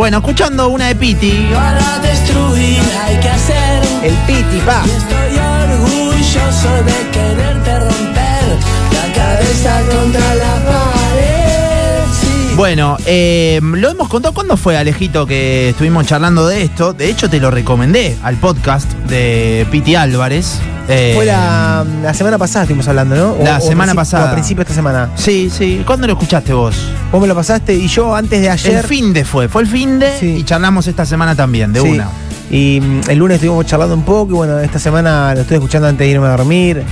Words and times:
Bueno, 0.00 0.16
escuchando 0.16 0.70
una 0.70 0.86
de 0.86 0.96
Piti. 0.96 1.50
Para 1.52 1.98
destruir 1.98 2.80
hay 3.04 3.20
que 3.20 3.28
hacer. 3.28 3.82
El 4.02 4.14
Piti. 4.26 4.56
Y 4.56 4.90
estoy 4.96 5.38
orgulloso 5.38 6.84
de 6.86 7.10
quererte 7.12 7.80
romper 7.80 8.44
la 8.94 9.12
cabeza 9.14 9.82
contra 9.90 10.34
la 10.36 10.54
pared. 10.64 12.04
Sí. 12.18 12.54
Bueno, 12.56 12.96
eh, 13.04 13.60
lo 13.62 13.90
hemos 13.90 14.08
contado. 14.08 14.32
¿Cuándo 14.32 14.56
fue, 14.56 14.78
Alejito, 14.78 15.26
que 15.26 15.68
estuvimos 15.68 16.06
charlando 16.06 16.46
de 16.46 16.62
esto? 16.62 16.94
De 16.94 17.10
hecho, 17.10 17.28
te 17.28 17.38
lo 17.38 17.50
recomendé 17.50 18.16
al 18.22 18.36
podcast 18.36 18.90
de 19.06 19.66
Piti 19.70 19.96
Álvarez. 19.96 20.62
Eh, 20.92 21.12
Fue 21.14 21.24
la, 21.24 21.84
la 22.02 22.12
semana 22.14 22.36
pasada 22.36 22.64
estuvimos 22.64 22.88
hablando, 22.88 23.14
¿no? 23.14 23.32
O- 23.34 23.44
La 23.44 23.58
o 23.58 23.60
semana 23.60 23.94
pasada. 23.94 24.24
o 24.24 24.28
a 24.28 24.32
principio 24.32 24.64
de 24.64 24.70
esta 24.70 24.74
semana. 24.74 25.10
Sí, 25.14 25.48
sí. 25.48 25.82
¿Cuándo 25.86 26.06
lo 26.06 26.14
escuchaste 26.14 26.52
vos? 26.52 26.74
Vos 27.12 27.20
me 27.20 27.28
lo 27.28 27.34
pasaste 27.34 27.74
y 27.74 27.86
yo 27.86 28.14
antes 28.14 28.40
de 28.40 28.50
ayer. 28.50 28.76
El 28.78 28.84
fin 28.84 29.12
de 29.12 29.24
fue. 29.24 29.48
Fue 29.48 29.62
el 29.62 29.68
fin 29.68 29.98
de 30.00 30.18
Sí. 30.18 30.36
y 30.38 30.42
charlamos 30.44 30.86
esta 30.88 31.06
semana 31.06 31.34
también, 31.36 31.72
de 31.72 31.80
Sí. 31.80 31.88
una. 31.88 32.08
Y 32.50 32.80
mm, 32.82 33.10
el 33.10 33.18
lunes 33.18 33.36
estuvimos 33.36 33.64
charlando 33.66 33.94
un 33.94 34.02
poco 34.02 34.32
y 34.32 34.34
bueno, 34.36 34.58
esta 34.58 34.78
semana 34.80 35.32
lo 35.34 35.42
estoy 35.42 35.56
escuchando 35.58 35.86
antes 35.86 36.04
de 36.04 36.10
irme 36.10 36.26
a 36.26 36.30
dormir. 36.30 36.82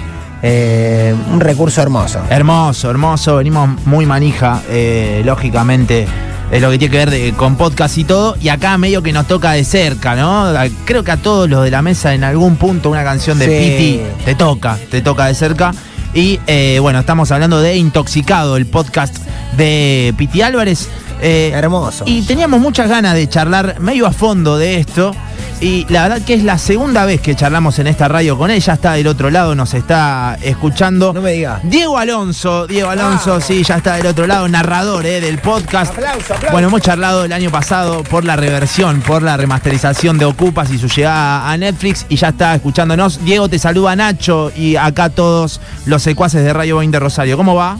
Eh, 0.40 1.12
un 1.32 1.40
recurso 1.40 1.82
hermoso. 1.82 2.20
Hermoso, 2.30 2.90
hermoso. 2.90 3.36
Venimos 3.38 3.84
muy 3.86 4.06
manija, 4.06 4.60
eh, 4.68 5.22
lógicamente. 5.24 6.06
Es 6.50 6.62
lo 6.62 6.70
que 6.70 6.78
tiene 6.78 6.92
que 6.92 6.98
ver 6.98 7.10
de- 7.10 7.32
con 7.34 7.56
podcast 7.56 7.98
y 7.98 8.04
todo. 8.04 8.36
Y 8.40 8.48
acá 8.48 8.78
medio 8.78 9.02
que 9.02 9.12
nos 9.12 9.26
toca 9.26 9.52
de 9.52 9.64
cerca, 9.64 10.14
¿no? 10.16 10.50
Creo 10.86 11.04
que 11.04 11.10
a 11.10 11.16
todos 11.18 11.48
los 11.48 11.62
de 11.62 11.70
la 11.70 11.82
mesa 11.82 12.14
en 12.14 12.24
algún 12.24 12.56
punto 12.56 12.88
una 12.90 13.04
canción 13.04 13.38
de 13.38 13.44
Sí. 13.46 13.50
Piti 13.52 14.00
te 14.24 14.34
toca, 14.34 14.78
te 14.90 15.02
toca 15.02 15.26
de 15.26 15.34
cerca. 15.34 15.72
Y 16.14 16.40
eh, 16.46 16.78
bueno, 16.80 17.00
estamos 17.00 17.30
hablando 17.32 17.60
de 17.60 17.76
Intoxicado, 17.76 18.56
el 18.56 18.64
podcast 18.66 19.14
de 19.58 20.14
Piti 20.16 20.40
Álvarez. 20.40 20.88
Eh, 21.20 21.50
Hermoso. 21.52 22.04
y 22.06 22.22
teníamos 22.22 22.60
muchas 22.60 22.88
ganas 22.88 23.12
de 23.14 23.28
charlar 23.28 23.80
medio 23.80 24.06
a 24.06 24.12
fondo 24.12 24.56
de 24.56 24.78
esto. 24.78 25.14
Y 25.60 25.86
la 25.88 26.04
verdad 26.04 26.22
que 26.24 26.34
es 26.34 26.44
la 26.44 26.56
segunda 26.56 27.04
vez 27.04 27.20
que 27.20 27.34
charlamos 27.34 27.80
en 27.80 27.88
esta 27.88 28.06
radio 28.06 28.38
con 28.38 28.50
él. 28.50 28.60
Ya 28.60 28.74
está 28.74 28.92
del 28.92 29.08
otro 29.08 29.28
lado, 29.28 29.56
nos 29.56 29.74
está 29.74 30.38
escuchando. 30.40 31.12
No 31.12 31.20
me 31.20 31.32
digas. 31.32 31.60
Diego 31.64 31.98
Alonso, 31.98 32.68
Diego 32.68 32.90
Alonso, 32.90 33.40
sí, 33.40 33.64
ya 33.64 33.78
está 33.78 33.96
del 33.96 34.06
otro 34.06 34.28
lado, 34.28 34.46
narrador 34.48 35.04
eh, 35.04 35.20
del 35.20 35.38
podcast. 35.38 35.92
Aplauso, 35.92 36.34
aplauso. 36.34 36.52
Bueno, 36.52 36.68
hemos 36.68 36.80
charlado 36.82 37.24
el 37.24 37.32
año 37.32 37.50
pasado 37.50 38.04
por 38.04 38.24
la 38.24 38.36
reversión, 38.36 39.00
por 39.00 39.22
la 39.22 39.36
remasterización 39.36 40.16
de 40.16 40.26
Ocupas 40.26 40.70
y 40.70 40.78
su 40.78 40.86
llegada 40.86 41.50
a 41.50 41.56
Netflix 41.56 42.06
y 42.08 42.14
ya 42.14 42.28
está 42.28 42.54
escuchándonos. 42.54 43.24
Diego, 43.24 43.48
te 43.48 43.58
saluda 43.58 43.96
Nacho 43.96 44.52
y 44.56 44.76
acá 44.76 45.10
todos 45.10 45.60
los 45.86 46.02
secuaces 46.04 46.44
de 46.44 46.52
Radio 46.52 46.76
20 46.78 47.00
Rosario. 47.00 47.36
¿Cómo 47.36 47.56
va? 47.56 47.78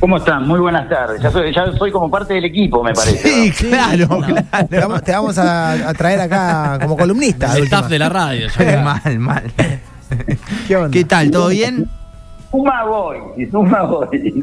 ¿Cómo 0.00 0.16
están? 0.18 0.46
Muy 0.46 0.60
buenas 0.60 0.88
tardes. 0.88 1.20
Ya 1.20 1.30
soy, 1.30 1.52
ya 1.52 1.72
soy 1.76 1.90
como 1.90 2.08
parte 2.10 2.34
del 2.34 2.44
equipo, 2.44 2.84
me 2.84 2.92
parece. 2.94 3.28
Sí, 3.28 3.50
claro, 3.68 4.20
Te 4.70 4.78
vamos, 4.78 5.02
te 5.02 5.12
vamos 5.12 5.38
a, 5.38 5.88
a 5.88 5.94
traer 5.94 6.20
acá 6.20 6.78
como 6.80 6.96
columnista. 6.96 7.46
El 7.56 7.62
última. 7.62 7.78
staff 7.78 7.90
de 7.90 7.98
la 7.98 8.08
radio. 8.08 8.48
ya. 8.58 8.82
mal, 9.04 9.18
mal. 9.18 9.42
¿Qué 10.68 10.76
onda? 10.76 10.90
¿Qué 10.90 11.04
tal? 11.04 11.30
¿Todo 11.30 11.48
bien? 11.48 11.88
Suma 12.50 12.84
voy, 12.84 13.18
y 13.36 13.44
suma 13.46 13.82
voy. 13.82 14.42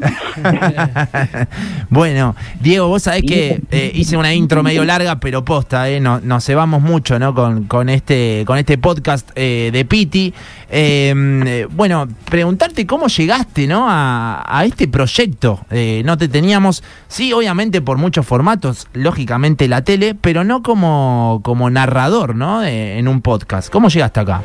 bueno, 1.90 2.36
Diego, 2.60 2.86
vos 2.88 3.02
sabés 3.02 3.22
que 3.22 3.60
eh, 3.70 3.90
hice 3.94 4.16
una 4.16 4.32
intro 4.32 4.62
medio 4.62 4.84
larga, 4.84 5.18
pero 5.18 5.44
posta, 5.44 5.88
eh, 5.88 5.98
no- 5.98 6.20
nos 6.20 6.44
cebamos 6.44 6.82
mucho 6.82 7.18
¿no? 7.18 7.34
con, 7.34 7.64
con 7.64 7.88
este, 7.88 8.44
con 8.46 8.58
este 8.58 8.78
podcast 8.78 9.28
eh, 9.34 9.70
de 9.72 9.84
Piti. 9.84 10.32
Eh, 10.70 11.12
eh, 11.46 11.66
bueno, 11.70 12.06
preguntarte 12.30 12.86
cómo 12.86 13.08
llegaste 13.08 13.66
¿no? 13.66 13.86
a, 13.90 14.44
a 14.46 14.64
este 14.64 14.86
proyecto. 14.86 15.60
Eh, 15.70 16.02
no 16.04 16.16
te 16.16 16.28
teníamos, 16.28 16.84
sí, 17.08 17.32
obviamente 17.32 17.80
por 17.80 17.98
muchos 17.98 18.24
formatos, 18.24 18.86
lógicamente 18.92 19.66
la 19.66 19.82
tele, 19.82 20.14
pero 20.14 20.44
no 20.44 20.62
como, 20.62 21.40
como 21.42 21.70
narrador 21.70 22.36
¿no? 22.36 22.62
En 22.64 23.08
un 23.08 23.20
podcast. 23.20 23.68
¿Cómo 23.70 23.88
llegaste 23.88 24.20
acá? 24.20 24.42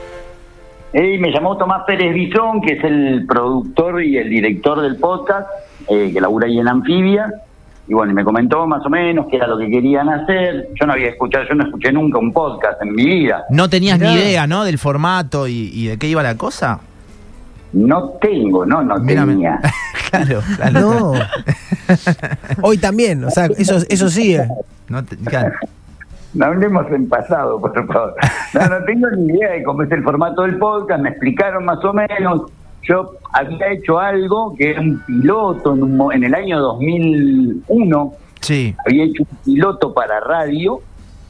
Me 0.93 1.31
llamó 1.31 1.57
Tomás 1.57 1.83
Pérez 1.87 2.13
Bizón, 2.13 2.61
que 2.61 2.73
es 2.73 2.83
el 2.83 3.25
productor 3.27 4.03
y 4.03 4.17
el 4.17 4.29
director 4.29 4.81
del 4.81 4.97
podcast, 4.97 5.47
eh, 5.89 6.11
que 6.13 6.19
labura 6.21 6.47
ahí 6.47 6.59
en 6.59 6.67
Anfibia. 6.67 7.33
Y 7.87 7.93
bueno, 7.93 8.11
y 8.11 8.15
me 8.15 8.23
comentó 8.23 8.67
más 8.67 8.85
o 8.85 8.89
menos 8.89 9.25
qué 9.29 9.37
era 9.37 9.47
lo 9.47 9.57
que 9.57 9.69
querían 9.69 10.09
hacer. 10.09 10.67
Yo 10.79 10.85
no 10.85 10.93
había 10.93 11.09
escuchado, 11.09 11.45
yo 11.47 11.55
no 11.55 11.63
escuché 11.65 11.91
nunca 11.91 12.19
un 12.19 12.31
podcast 12.33 12.81
en 12.81 12.93
mi 12.93 13.05
vida. 13.05 13.43
¿No 13.49 13.69
tenías 13.69 13.99
Mirá. 13.99 14.11
ni 14.13 14.17
idea 14.19 14.47
¿no? 14.47 14.63
del 14.65 14.77
formato 14.77 15.47
y, 15.47 15.71
y 15.73 15.87
de 15.87 15.97
qué 15.97 16.07
iba 16.07 16.21
la 16.23 16.35
cosa? 16.35 16.79
No 17.73 18.09
tengo, 18.21 18.65
no, 18.65 18.83
no 18.83 18.97
Mírame. 18.99 19.33
tenía. 19.33 19.59
claro, 20.11 20.41
claro. 20.57 20.79
No. 20.81 21.13
Hoy 22.61 22.77
también, 22.77 23.23
o 23.23 23.29
sea, 23.29 23.45
eso, 23.57 23.77
eso 23.89 24.09
sigue. 24.09 24.45
No 24.89 25.03
te- 25.03 25.15
claro. 25.17 25.53
No 26.33 26.45
hablemos 26.45 26.85
en 26.91 27.09
pasado, 27.09 27.59
por 27.59 27.73
favor. 27.87 28.15
No, 28.53 28.67
no 28.67 28.85
tengo 28.85 29.09
ni 29.11 29.33
idea 29.33 29.51
de 29.51 29.63
cómo 29.63 29.83
es 29.83 29.91
el 29.91 30.03
formato 30.03 30.43
del 30.43 30.57
podcast, 30.57 31.01
me 31.01 31.09
explicaron 31.09 31.65
más 31.65 31.83
o 31.83 31.93
menos. 31.93 32.43
Yo 32.83 33.11
había 33.33 33.71
hecho 33.71 33.99
algo 33.99 34.53
que 34.57 34.71
era 34.71 34.81
un 34.81 34.99
piloto 35.05 35.73
en, 35.73 35.83
un 35.83 36.13
en 36.13 36.23
el 36.23 36.33
año 36.33 36.59
2001, 36.59 38.13
Sí. 38.41 38.75
había 38.85 39.03
hecho 39.05 39.23
un 39.23 39.37
piloto 39.45 39.93
para 39.93 40.19
radio. 40.19 40.79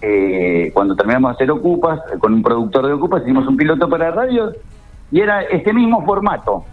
eh, 0.04 0.72
cuando 0.74 0.96
terminamos 0.96 1.30
de 1.32 1.36
hacer 1.36 1.52
Ocupas, 1.52 2.00
con 2.20 2.34
un 2.34 2.42
productor 2.42 2.88
de 2.88 2.94
Ocupas, 2.94 3.22
hicimos 3.22 3.48
un 3.48 3.56
piloto 3.56 3.88
para 3.88 4.10
radio 4.10 4.52
y 5.12 5.20
era 5.20 5.44
este 5.44 5.74
mismo 5.74 6.04
formato. 6.06 6.64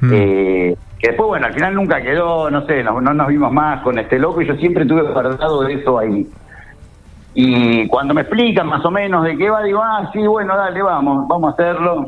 Mm. 0.00 0.10
Eh, 0.14 0.76
que 1.00 1.08
después, 1.08 1.26
bueno, 1.28 1.46
al 1.46 1.52
final 1.54 1.74
nunca 1.74 2.00
quedó, 2.00 2.50
no 2.50 2.64
sé, 2.66 2.82
no, 2.82 2.98
no 3.02 3.12
nos 3.12 3.28
vimos 3.28 3.52
más 3.52 3.82
con 3.82 3.98
este 3.98 4.18
loco 4.18 4.40
y 4.40 4.46
yo 4.46 4.54
siempre 4.56 4.86
tuve 4.86 5.02
guardado 5.02 5.66
eso 5.68 5.98
ahí. 5.98 6.26
Y 7.34 7.86
cuando 7.88 8.14
me 8.14 8.22
explican 8.22 8.66
más 8.66 8.84
o 8.84 8.90
menos 8.90 9.24
de 9.24 9.36
qué 9.36 9.50
va, 9.50 9.62
digo, 9.62 9.80
ah, 9.82 10.10
sí, 10.12 10.26
bueno, 10.26 10.56
dale, 10.56 10.82
vamos, 10.82 11.28
vamos 11.28 11.50
a 11.50 11.52
hacerlo. 11.52 12.06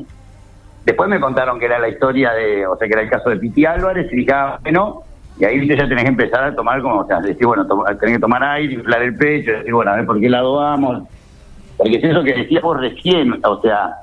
Después 0.84 1.08
me 1.08 1.20
contaron 1.20 1.58
que 1.58 1.66
era 1.66 1.78
la 1.78 1.88
historia 1.88 2.32
de, 2.32 2.66
o 2.66 2.76
sea, 2.76 2.88
que 2.88 2.94
era 2.94 3.03
el 3.03 3.10
caso 3.10 3.30
de 3.30 3.36
Piti 3.36 3.64
Álvarez 3.64 4.10
y 4.12 4.16
dije, 4.16 4.32
ah, 4.32 4.59
bueno, 4.62 5.03
y 5.38 5.44
ahí 5.44 5.69
ya 5.69 5.88
tenés 5.88 6.04
que 6.04 6.10
empezar 6.10 6.44
a 6.44 6.54
tomar 6.54 6.82
como, 6.82 7.00
o 7.00 7.06
sea, 7.06 7.20
decir, 7.20 7.47
bueno, 7.47 7.66
tenés 7.98 8.16
que 8.16 8.20
tomar 8.20 8.42
aire, 8.42 8.75
inflar 8.75 9.03
el 9.03 9.16
pecho, 9.16 9.53
decir, 9.53 9.72
bueno, 9.72 9.92
a 9.92 9.97
ver 9.97 10.06
por 10.06 10.20
qué 10.20 10.28
lado 10.28 10.56
vamos. 10.56 11.03
Porque 11.76 11.97
es 11.97 12.04
eso 12.04 12.22
que 12.22 12.34
decías 12.34 12.62
vos 12.62 12.78
recién, 12.78 13.38
o 13.44 13.60
sea, 13.60 13.97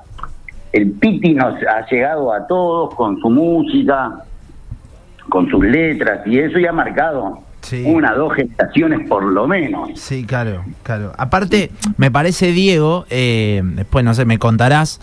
el 0.72 0.92
Piti 0.92 1.34
nos 1.34 1.54
ha 1.62 1.86
llegado 1.86 2.32
a 2.32 2.46
todos 2.46 2.94
con 2.94 3.18
su 3.20 3.30
música, 3.30 4.24
con 5.28 5.48
sus 5.48 5.64
letras, 5.64 6.26
y 6.26 6.38
eso 6.38 6.58
ya 6.58 6.70
ha 6.70 6.72
marcado 6.72 7.47
Sí. 7.60 7.82
una, 7.84 8.14
dos 8.14 8.34
generaciones 8.34 9.06
por 9.08 9.24
lo 9.24 9.46
menos. 9.46 9.90
Sí, 9.96 10.24
claro, 10.24 10.64
claro. 10.82 11.12
Aparte, 11.18 11.70
me 11.96 12.10
parece, 12.10 12.52
Diego, 12.52 13.04
eh, 13.10 13.62
después 13.64 14.04
no 14.04 14.14
sé, 14.14 14.24
me 14.24 14.38
contarás, 14.38 15.00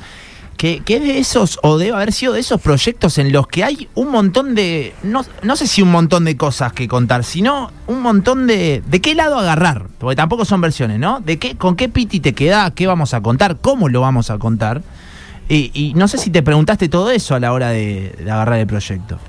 que, 0.58 0.80
que 0.80 0.96
es 0.96 1.02
de 1.02 1.20
esos, 1.20 1.60
o 1.64 1.78
debe 1.78 1.96
haber 1.96 2.14
sido 2.14 2.34
de 2.34 2.40
esos 2.40 2.62
proyectos 2.62 3.18
en 3.18 3.32
los 3.32 3.48
que 3.48 3.64
hay 3.64 3.90
un 3.94 4.10
montón 4.10 4.56
de, 4.56 4.94
no, 5.04 5.24
no 5.44 5.56
sé 5.56 5.68
si 5.68 5.82
un 5.82 5.92
montón 5.92 6.24
de 6.26 6.38
cosas 6.38 6.72
que 6.74 6.88
contar, 6.88 7.24
sino 7.24 7.72
un 7.88 8.02
montón 8.02 8.48
de, 8.48 8.82
de 8.86 9.02
qué 9.02 9.16
lado 9.16 9.38
agarrar, 9.38 9.88
porque 10.00 10.16
tampoco 10.16 10.46
son 10.46 10.62
versiones, 10.62 10.98
¿no? 10.98 11.20
De 11.20 11.38
qué, 11.38 11.58
con 11.58 11.76
qué 11.76 11.90
piti 11.90 12.20
te 12.20 12.34
queda, 12.34 12.72
qué 12.72 12.88
vamos 12.88 13.14
a 13.14 13.22
contar, 13.22 13.58
cómo 13.60 13.90
lo 13.90 14.02
vamos 14.02 14.30
a 14.30 14.38
contar. 14.38 14.82
Y, 15.50 15.72
y 15.74 15.94
no 15.94 16.08
sé 16.08 16.18
si 16.18 16.32
te 16.32 16.42
preguntaste 16.42 16.90
todo 16.90 17.12
eso 17.12 17.36
a 17.36 17.40
la 17.40 17.54
hora 17.54 17.70
de, 17.70 18.16
de 18.18 18.32
agarrar 18.32 18.60
el 18.60 18.66
proyecto. 18.66 19.20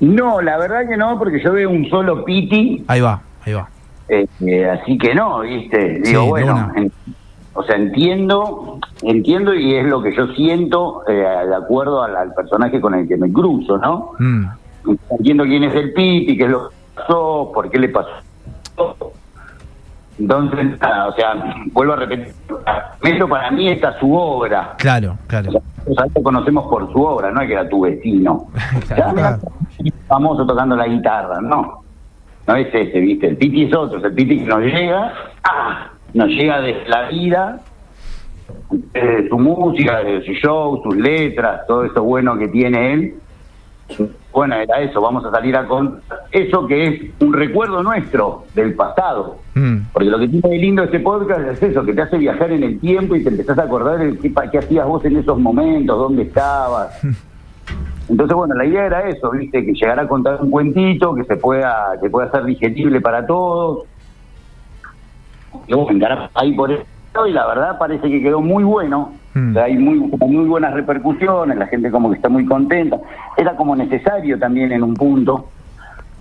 No, 0.00 0.40
la 0.40 0.56
verdad 0.58 0.88
que 0.88 0.96
no, 0.96 1.18
porque 1.18 1.40
yo 1.42 1.52
veo 1.52 1.70
un 1.70 1.88
solo 1.90 2.24
Piti, 2.24 2.84
Ahí 2.88 3.00
va, 3.00 3.20
ahí 3.44 3.52
va. 3.52 3.68
eh, 4.08 4.26
eh, 4.46 4.70
así 4.70 4.96
que 4.98 5.14
no, 5.14 5.40
¿viste? 5.40 6.00
Digo, 6.04 6.22
de 6.22 6.28
bueno, 6.28 6.72
en- 6.76 6.92
o 7.54 7.62
sea, 7.64 7.74
entiendo, 7.76 8.78
entiendo 9.02 9.52
y 9.52 9.74
es 9.74 9.84
lo 9.86 10.00
que 10.00 10.14
yo 10.14 10.28
siento 10.28 11.02
eh, 11.08 11.12
de 11.14 11.54
acuerdo 11.56 12.02
al, 12.04 12.14
al 12.16 12.32
personaje 12.32 12.80
con 12.80 12.94
el 12.94 13.08
que 13.08 13.16
me 13.16 13.32
cruzo, 13.32 13.78
¿no? 13.78 14.12
Mm, 14.20 14.44
Entiendo 15.18 15.42
quién 15.44 15.64
es 15.64 15.74
el 15.74 15.92
Piti, 15.92 16.36
qué 16.38 16.44
es 16.44 16.50
lo 16.50 16.68
que 16.68 16.74
pasó, 16.94 17.50
por 17.52 17.68
qué 17.68 17.78
le 17.80 17.88
pasó. 17.88 18.10
Entonces, 20.18 20.80
nada, 20.80 21.08
o 21.08 21.12
sea, 21.12 21.34
vuelvo 21.72 21.92
a 21.92 21.96
repetir, 21.96 22.34
primero 23.00 23.28
para 23.28 23.50
mí 23.52 23.68
está 23.68 23.98
su 24.00 24.12
obra. 24.14 24.74
claro, 24.78 25.16
claro. 25.28 25.50
O 25.86 25.94
sea, 25.94 26.06
lo 26.14 26.22
conocemos 26.22 26.66
por 26.68 26.92
su 26.92 27.00
obra, 27.02 27.30
no 27.30 27.40
es 27.40 27.46
que 27.46 27.52
era 27.54 27.68
tu 27.68 27.82
vecino. 27.82 28.46
Claro. 28.88 29.12
Mira, 29.14 29.38
famoso 30.08 30.46
tocando 30.46 30.74
la 30.74 30.88
guitarra, 30.88 31.40
no. 31.40 31.84
No 32.46 32.56
es 32.56 32.74
ese, 32.74 32.98
¿viste? 32.98 33.28
El 33.28 33.36
Piti 33.36 33.64
es 33.64 33.74
otro, 33.74 34.04
el 34.04 34.14
Piti 34.14 34.38
que 34.38 34.46
nos 34.46 34.62
llega, 34.62 35.12
¡ah! 35.44 35.90
nos 36.14 36.28
llega 36.28 36.60
de 36.62 36.82
la 36.88 37.08
vida, 37.08 37.60
de 38.70 39.28
su 39.28 39.38
música, 39.38 40.02
de 40.02 40.24
su 40.24 40.32
show, 40.32 40.80
sus 40.82 40.96
letras, 40.96 41.66
todo 41.66 41.84
eso 41.84 42.02
bueno 42.02 42.38
que 42.38 42.48
tiene 42.48 42.94
él. 42.94 43.14
Bueno, 44.32 44.54
era 44.56 44.80
eso, 44.80 45.00
vamos 45.00 45.24
a 45.24 45.30
salir 45.30 45.56
a 45.56 45.66
con 45.66 46.00
eso 46.30 46.66
que 46.66 46.86
es 46.86 47.00
un 47.20 47.32
recuerdo 47.32 47.82
nuestro 47.82 48.44
del 48.54 48.74
pasado. 48.74 49.38
Mm. 49.54 49.78
Porque 49.92 50.08
lo 50.08 50.18
que 50.18 50.28
tiene 50.28 50.48
de 50.48 50.58
lindo 50.58 50.84
este 50.84 51.00
podcast 51.00 51.40
es 51.40 51.62
eso, 51.62 51.84
que 51.84 51.94
te 51.94 52.02
hace 52.02 52.18
viajar 52.18 52.52
en 52.52 52.62
el 52.62 52.78
tiempo 52.80 53.16
y 53.16 53.22
te 53.22 53.30
empezás 53.30 53.58
a 53.58 53.64
acordar 53.64 53.98
de 53.98 54.18
qué, 54.18 54.32
qué 54.52 54.58
hacías 54.58 54.86
vos 54.86 55.04
en 55.04 55.16
esos 55.16 55.38
momentos, 55.38 55.98
dónde 55.98 56.22
estabas. 56.22 56.98
Entonces, 58.08 58.34
bueno, 58.34 58.54
la 58.54 58.64
idea 58.64 58.86
era 58.86 59.08
eso, 59.08 59.30
viste, 59.30 59.64
que 59.64 59.72
llegara 59.72 60.02
a 60.02 60.08
contar 60.08 60.40
un 60.42 60.50
cuentito, 60.50 61.14
que 61.14 61.24
se 61.24 61.36
pueda, 61.36 61.92
que 62.00 62.08
pueda 62.08 62.30
ser 62.30 62.44
digerible 62.44 63.00
para 63.00 63.26
todos. 63.26 63.86
y 65.66 65.74
bueno, 65.74 66.28
ahí 66.34 66.52
por 66.54 66.72
eso 66.72 66.84
y 67.26 67.32
la 67.32 67.46
verdad 67.46 67.78
parece 67.78 68.08
que 68.08 68.22
quedó 68.22 68.40
muy 68.40 68.64
bueno. 68.64 69.12
Mm. 69.34 69.50
O 69.50 69.52
sea, 69.54 69.64
hay 69.64 69.76
muy, 69.76 69.98
muy 69.98 70.46
buenas 70.46 70.74
repercusiones, 70.74 71.56
la 71.56 71.66
gente 71.66 71.90
como 71.90 72.10
que 72.10 72.16
está 72.16 72.28
muy 72.28 72.44
contenta. 72.44 72.98
Era 73.36 73.56
como 73.56 73.74
necesario 73.74 74.38
también 74.38 74.72
en 74.72 74.82
un 74.82 74.94
punto. 74.94 75.48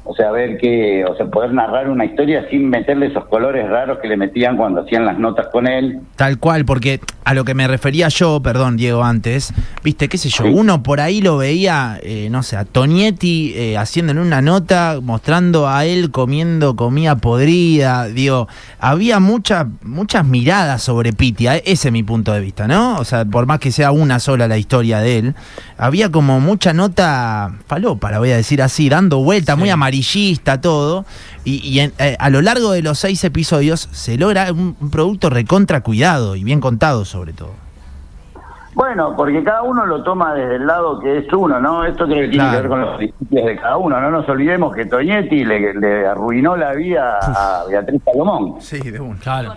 O 0.10 0.16
sea, 0.16 0.32
ver 0.32 0.58
que, 0.58 1.04
o 1.06 1.16
sea, 1.16 1.26
poder 1.28 1.54
narrar 1.54 1.90
una 1.90 2.06
historia 2.06 2.46
sin 2.50 2.70
meterle 2.70 3.08
esos 3.08 3.26
colores 3.28 3.68
raros 3.70 4.00
que 4.02 4.08
le 4.08 4.18
metían 4.18 4.58
cuando 4.58 4.82
hacían 4.82 5.06
las 5.06 5.20
notas 5.20 5.48
con 5.52 5.68
él. 5.68 6.00
Tal 6.16 6.40
cual, 6.40 6.66
porque 6.66 7.00
a 7.26 7.34
lo 7.34 7.44
que 7.44 7.54
me 7.54 7.68
refería 7.68 8.08
yo, 8.08 8.42
perdón 8.42 8.78
Diego, 8.78 9.04
antes, 9.04 9.54
viste, 9.84 10.08
qué 10.08 10.18
sé 10.18 10.30
yo, 10.30 10.46
Sí. 10.46 10.50
uno 10.54 10.82
por 10.82 11.02
ahí 11.02 11.22
lo 11.22 11.38
veía, 11.38 12.00
eh, 12.02 12.30
no 12.32 12.42
sé, 12.44 12.56
a 12.58 12.64
Tonietti 12.66 13.54
eh, 13.56 13.78
haciendo 13.78 14.14
en 14.14 14.20
una 14.20 14.42
nota, 14.42 15.00
mostrando 15.02 15.68
a 15.68 15.86
él 15.86 16.10
comiendo 16.12 16.76
comida 16.76 17.18
podrida, 17.18 18.06
digo, 18.08 18.48
había 18.80 19.20
muchas 19.20 19.68
muchas 19.84 20.26
miradas 20.26 20.82
sobre 20.82 21.12
Piti, 21.14 21.48
a- 21.48 21.58
ese 21.58 21.90
es 21.90 21.92
mi 21.92 22.04
punto 22.04 22.32
de 22.34 22.40
vista, 22.40 22.68
¿no? 22.68 22.96
O 22.98 23.04
sea, 23.04 23.26
por 23.26 23.46
más 23.46 23.60
que 23.60 23.72
sea 23.72 23.92
una 23.92 24.20
sola 24.20 24.48
la 24.48 24.58
historia 24.58 25.00
de 25.00 25.20
él, 25.20 25.36
había 25.78 26.10
como 26.12 26.40
mucha 26.40 26.74
nota 26.74 27.52
falopa, 27.68 28.10
la 28.12 28.20
voy 28.20 28.32
a 28.32 28.38
decir 28.38 28.62
así, 28.62 28.90
dando 28.90 29.20
vuelta, 29.24 29.56
muy 29.56 29.70
amarillista, 30.02 30.62
todo, 30.62 31.06
y, 31.44 31.58
y 31.68 31.80
en- 31.80 31.94
eh, 32.00 32.16
a 32.20 32.30
lo 32.30 32.42
largo 32.42 32.72
de 32.72 32.82
los 32.82 33.00
seis 33.00 33.24
episodios 33.24 33.90
se 33.92 34.18
logra 34.18 34.52
un, 34.52 34.76
un 34.80 34.90
producto 34.92 35.30
recontra 35.30 35.82
cuidado 35.82 36.36
y 36.36 36.44
bien 36.44 36.60
contado 36.62 37.06
sobre 37.06 37.34
todo. 37.34 37.52
Bueno, 38.76 39.16
porque 39.18 39.44
cada 39.44 39.64
uno 39.64 39.88
lo 39.88 40.04
toma 40.04 40.36
desde 40.36 40.58
el 40.58 40.68
lado 40.68 41.00
que 41.00 41.18
es 41.18 41.34
uno, 41.34 41.60
¿no? 41.60 41.84
Esto 41.84 42.06
creo 42.06 42.18
que 42.22 42.28
tiene 42.30 42.36
Claro. 42.44 42.52
que 42.52 42.62
ver 42.62 42.70
con 42.70 42.82
los 42.82 42.98
principios 42.98 43.46
de 43.48 43.56
cada 43.56 43.78
uno. 43.78 44.00
No 44.00 44.12
nos 44.12 44.30
olvidemos 44.30 44.76
que 44.76 44.86
Toñetti 44.86 45.44
le, 45.46 45.74
le 45.74 46.06
arruinó 46.06 46.56
la 46.56 46.74
vida 46.74 47.18
a 47.20 47.64
Beatriz 47.68 48.00
Salomón. 48.06 48.58
Sí, 48.62 48.78
de 48.78 49.00
uno. 49.00 49.18
Claro. 49.20 49.56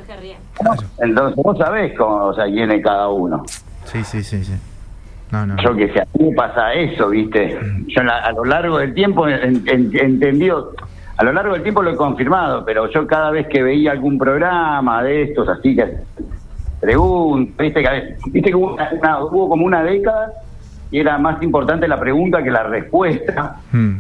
Entonces 0.99 1.37
vos 1.37 1.59
sabés 1.59 1.93
cómo, 1.99 2.29
o 2.29 2.35
sea, 2.35 2.47
quién 2.47 2.71
es 2.71 2.83
cada 2.83 3.09
uno. 3.11 3.45
Sí, 3.85 4.03
sí, 4.05 4.23
sí, 4.25 4.43
sí. 4.43 4.55
No, 5.33 5.47
no. 5.47 5.57
Yo 5.63 5.75
que 5.77 5.93
sé, 5.93 6.01
a 6.01 6.07
mí 6.19 6.33
pasa 6.35 6.73
eso, 6.75 7.09
¿viste? 7.11 7.57
Yo 7.87 8.03
la- 8.03 8.19
a 8.19 8.33
lo 8.33 8.45
largo 8.45 8.79
del 8.79 8.93
tiempo 8.95 9.29
en- 9.29 9.63
en- 9.69 9.91
entendido, 9.97 10.73
a 11.17 11.25
lo 11.25 11.33
largo 11.33 11.53
del 11.55 11.63
tiempo 11.63 11.83
lo 11.83 11.91
he 11.93 11.97
confirmado, 11.97 12.65
pero 12.65 12.91
yo 12.91 13.07
cada 13.07 13.31
vez 13.31 13.47
que 13.47 13.63
veía 13.63 13.93
algún 13.93 14.19
programa 14.19 15.03
de 15.03 15.23
estos, 15.23 15.49
así 15.49 15.77
que 15.77 15.99
pregunto, 16.81 17.63
¿viste? 17.63 17.81
Que, 17.83 17.89
a 17.89 17.93
veces- 17.93 18.19
¿viste 18.27 18.51
que 18.51 18.57
hubo, 18.57 18.75
una- 18.75 18.91
una- 18.93 19.25
hubo 19.25 19.49
como 19.49 19.67
una 19.67 19.83
década 19.83 20.33
y 20.91 20.99
era 20.99 21.19
más 21.19 21.43
importante 21.43 21.87
la 21.87 22.01
pregunta 22.01 22.43
que 22.43 22.51
la 22.51 22.65
respuesta? 22.65 23.57
Mm. 23.73 23.97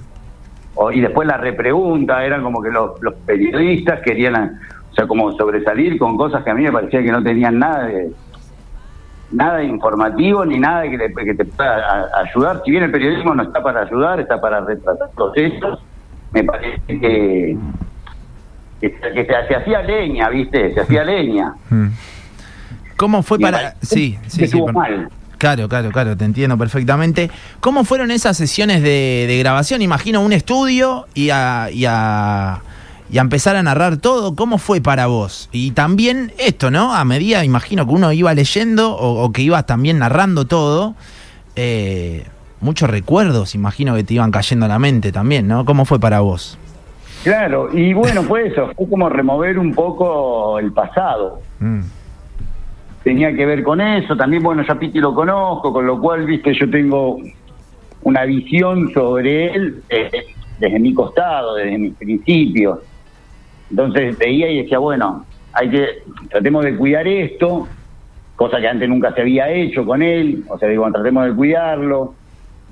O- 0.75 0.91
y 0.91 1.01
después 1.01 1.29
la 1.29 1.37
repregunta, 1.37 2.25
eran 2.25 2.43
como 2.43 2.63
que 2.63 2.71
los, 2.71 2.93
los 3.03 3.15
periodistas 3.27 4.01
querían, 4.01 4.59
o 4.91 4.95
sea, 4.95 5.07
como 5.07 5.33
sobresalir 5.33 5.99
con 5.99 6.17
cosas 6.17 6.43
que 6.43 6.51
a 6.51 6.55
mí 6.55 6.63
me 6.63 6.73
parecía 6.73 7.03
que 7.03 7.13
no 7.13 7.23
tenían 7.23 7.59
nada 7.59 7.85
de 7.87 8.11
nada 9.33 9.63
informativo 9.63 10.45
ni 10.45 10.59
nada 10.59 10.83
que, 10.83 10.97
le- 10.97 11.13
que 11.15 11.35
te 11.35 11.45
pueda 11.45 12.09
ayudar. 12.25 12.63
Si 12.65 12.71
bien 12.71 12.85
el 12.85 12.91
periodismo 12.91 13.35
no 13.35 13.43
está 13.45 13.63
para 13.63 13.83
ayudar, 13.83 14.21
está 14.21 14.41
para 14.41 14.61
retratar 14.61 15.09
procesos, 15.15 15.79
me 16.33 16.45
parece 16.45 16.81
que, 16.87 17.57
que, 18.81 18.91
que 18.91 19.25
se, 19.27 19.49
se 19.49 19.55
hacía 19.57 19.83
leña, 19.83 20.29
¿viste? 20.31 20.75
Se 20.75 20.81
hacía 20.81 21.05
leña. 21.05 21.55
Mm. 21.71 21.89
¿Cómo 22.97 23.23
fue 23.23 23.39
Y 23.39 23.43
para...? 23.43 23.75
Sí, 23.83 24.19
sí, 24.27 24.47
sí. 24.47 24.61
mal. 24.73 25.09
Claro, 25.39 25.71
claro, 25.71 25.91
claro, 25.91 26.15
te 26.19 26.27
entiendo 26.27 26.59
perfectamente. 26.59 27.31
¿Cómo 27.61 27.85
fueron 27.85 28.11
esas 28.11 28.37
sesiones 28.37 28.83
de, 28.83 29.25
de 29.27 29.39
grabación? 29.39 29.81
Imagino 29.81 30.21
un 30.21 30.35
estudio 30.35 31.07
y 31.15 31.31
a, 31.31 31.69
y, 31.73 31.87
a, 31.89 32.61
y 33.11 33.19
a 33.19 33.21
empezar 33.21 33.57
a 33.57 33.63
narrar 33.63 33.97
todo. 33.97 34.35
¿Cómo 34.35 34.59
fue 34.59 34.81
para 34.81 35.07
vos? 35.07 35.49
Y 35.53 35.73
también 35.73 36.33
esto, 36.39 36.71
¿no? 36.71 36.95
A 36.95 37.05
medida, 37.05 37.45
imagino 37.45 37.87
que 37.87 37.93
uno 37.93 38.13
iba 38.13 38.33
leyendo 38.35 38.95
o, 38.95 39.25
o 39.25 39.33
que 39.33 39.43
ibas 39.43 39.67
también 39.67 39.99
narrando 39.99 40.47
todo, 40.47 40.95
eh, 41.57 42.25
muchos 42.61 42.89
recuerdos, 42.91 43.55
imagino 43.55 43.95
que 43.95 44.05
te 44.05 44.15
iban 44.15 44.31
cayendo 44.31 44.67
a 44.67 44.69
la 44.69 44.79
mente 44.79 45.13
también, 45.13 45.49
¿no? 45.49 45.65
¿Cómo 45.65 45.85
fue 45.85 45.99
para 45.99 46.21
vos? 46.21 46.59
Claro, 47.25 47.69
y 47.73 47.93
bueno, 47.93 48.23
fue 48.23 48.49
eso, 48.49 48.71
fue 48.77 48.89
como 48.89 49.09
remover 49.09 49.59
un 49.59 49.75
poco 49.75 50.59
el 50.59 50.73
pasado. 50.73 51.41
Mm, 51.59 51.81
tenía 53.03 53.35
que 53.35 53.45
ver 53.45 53.63
con 53.63 53.81
eso. 53.81 54.17
También, 54.17 54.43
bueno, 54.43 54.63
ya 54.67 54.75
Piti 54.75 55.01
lo 55.01 55.15
conozco, 55.15 55.73
con 55.73 55.87
lo 55.87 56.01
cual, 56.01 56.25
viste, 56.25 56.55
yo 56.55 56.71
tengo 56.71 57.19
una 58.03 58.25
visión 58.25 58.91
sobre 58.93 59.53
él 59.55 59.83
eh, 59.91 60.11
desde 60.59 60.79
mi 60.79 60.95
costado, 60.95 61.57
desde 61.57 61.77
mis 61.77 61.95
principios. 61.95 62.79
Entonces 63.71 64.19
veía 64.19 64.51
y 64.51 64.63
decía, 64.63 64.79
bueno, 64.79 65.25
hay 65.53 65.71
que, 65.71 65.87
tratemos 66.29 66.65
de 66.65 66.77
cuidar 66.77 67.07
esto, 67.07 67.69
cosa 68.37 68.61
que 68.61 68.69
antes 68.69 68.89
nunca 68.89 69.13
se 69.15 69.21
había 69.23 69.49
hecho 69.51 69.85
con 69.85 70.03
él, 70.03 70.45
o 70.49 70.59
sea, 70.59 70.69
digo, 70.69 70.83
bueno, 70.83 70.95
tratemos 70.95 71.27
de 71.27 71.35
cuidarlo. 71.35 72.15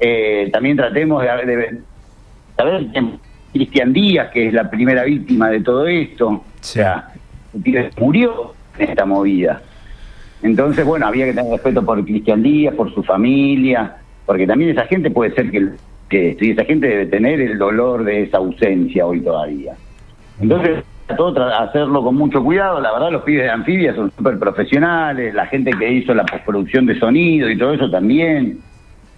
Eh, 0.00 0.48
también 0.52 0.76
tratemos 0.76 1.22
de, 1.22 1.46
de 1.46 1.78
saber 2.56 2.86
que 2.92 3.04
Cristian 3.52 3.92
Díaz, 3.92 4.30
que 4.32 4.48
es 4.48 4.52
la 4.54 4.70
primera 4.70 5.04
víctima 5.04 5.50
de 5.50 5.60
todo 5.60 5.86
esto, 5.86 6.28
o 6.28 6.44
Sí. 6.60 6.74
sea, 6.74 7.08
el 7.54 7.62
pibe 7.62 7.90
murió 7.98 8.54
en 8.78 8.90
esta 8.90 9.04
movida. 9.04 9.62
Entonces, 10.42 10.84
bueno, 10.84 11.06
había 11.06 11.26
que 11.26 11.32
tener 11.32 11.50
respeto 11.50 11.84
por 11.84 12.04
Cristian 12.04 12.42
Díaz, 12.42 12.74
por 12.74 12.92
su 12.94 13.02
familia, 13.02 13.96
porque 14.24 14.46
también 14.46 14.70
esa 14.70 14.84
gente 14.86 15.10
puede 15.10 15.32
ser 15.34 15.50
que, 15.50 15.68
que 16.08 16.36
esa 16.40 16.64
gente 16.64 16.86
debe 16.86 17.06
tener 17.06 17.40
el 17.40 17.58
dolor 17.58 18.04
de 18.04 18.22
esa 18.22 18.36
ausencia 18.38 19.04
hoy 19.06 19.20
todavía. 19.20 19.74
Entonces, 20.40 20.84
todo 21.16 21.42
hacerlo 21.48 22.02
con 22.02 22.16
mucho 22.16 22.42
cuidado, 22.42 22.80
la 22.80 22.92
verdad 22.92 23.10
los 23.10 23.22
pibes 23.22 23.44
de 23.44 23.50
anfibia 23.50 23.94
son 23.94 24.12
súper 24.16 24.38
profesionales, 24.38 25.34
la 25.34 25.46
gente 25.46 25.70
que 25.72 25.90
hizo 25.90 26.12
la 26.14 26.24
postproducción 26.24 26.86
de 26.86 26.98
sonido 26.98 27.48
y 27.48 27.56
todo 27.56 27.72
eso 27.72 27.90
también. 27.90 28.58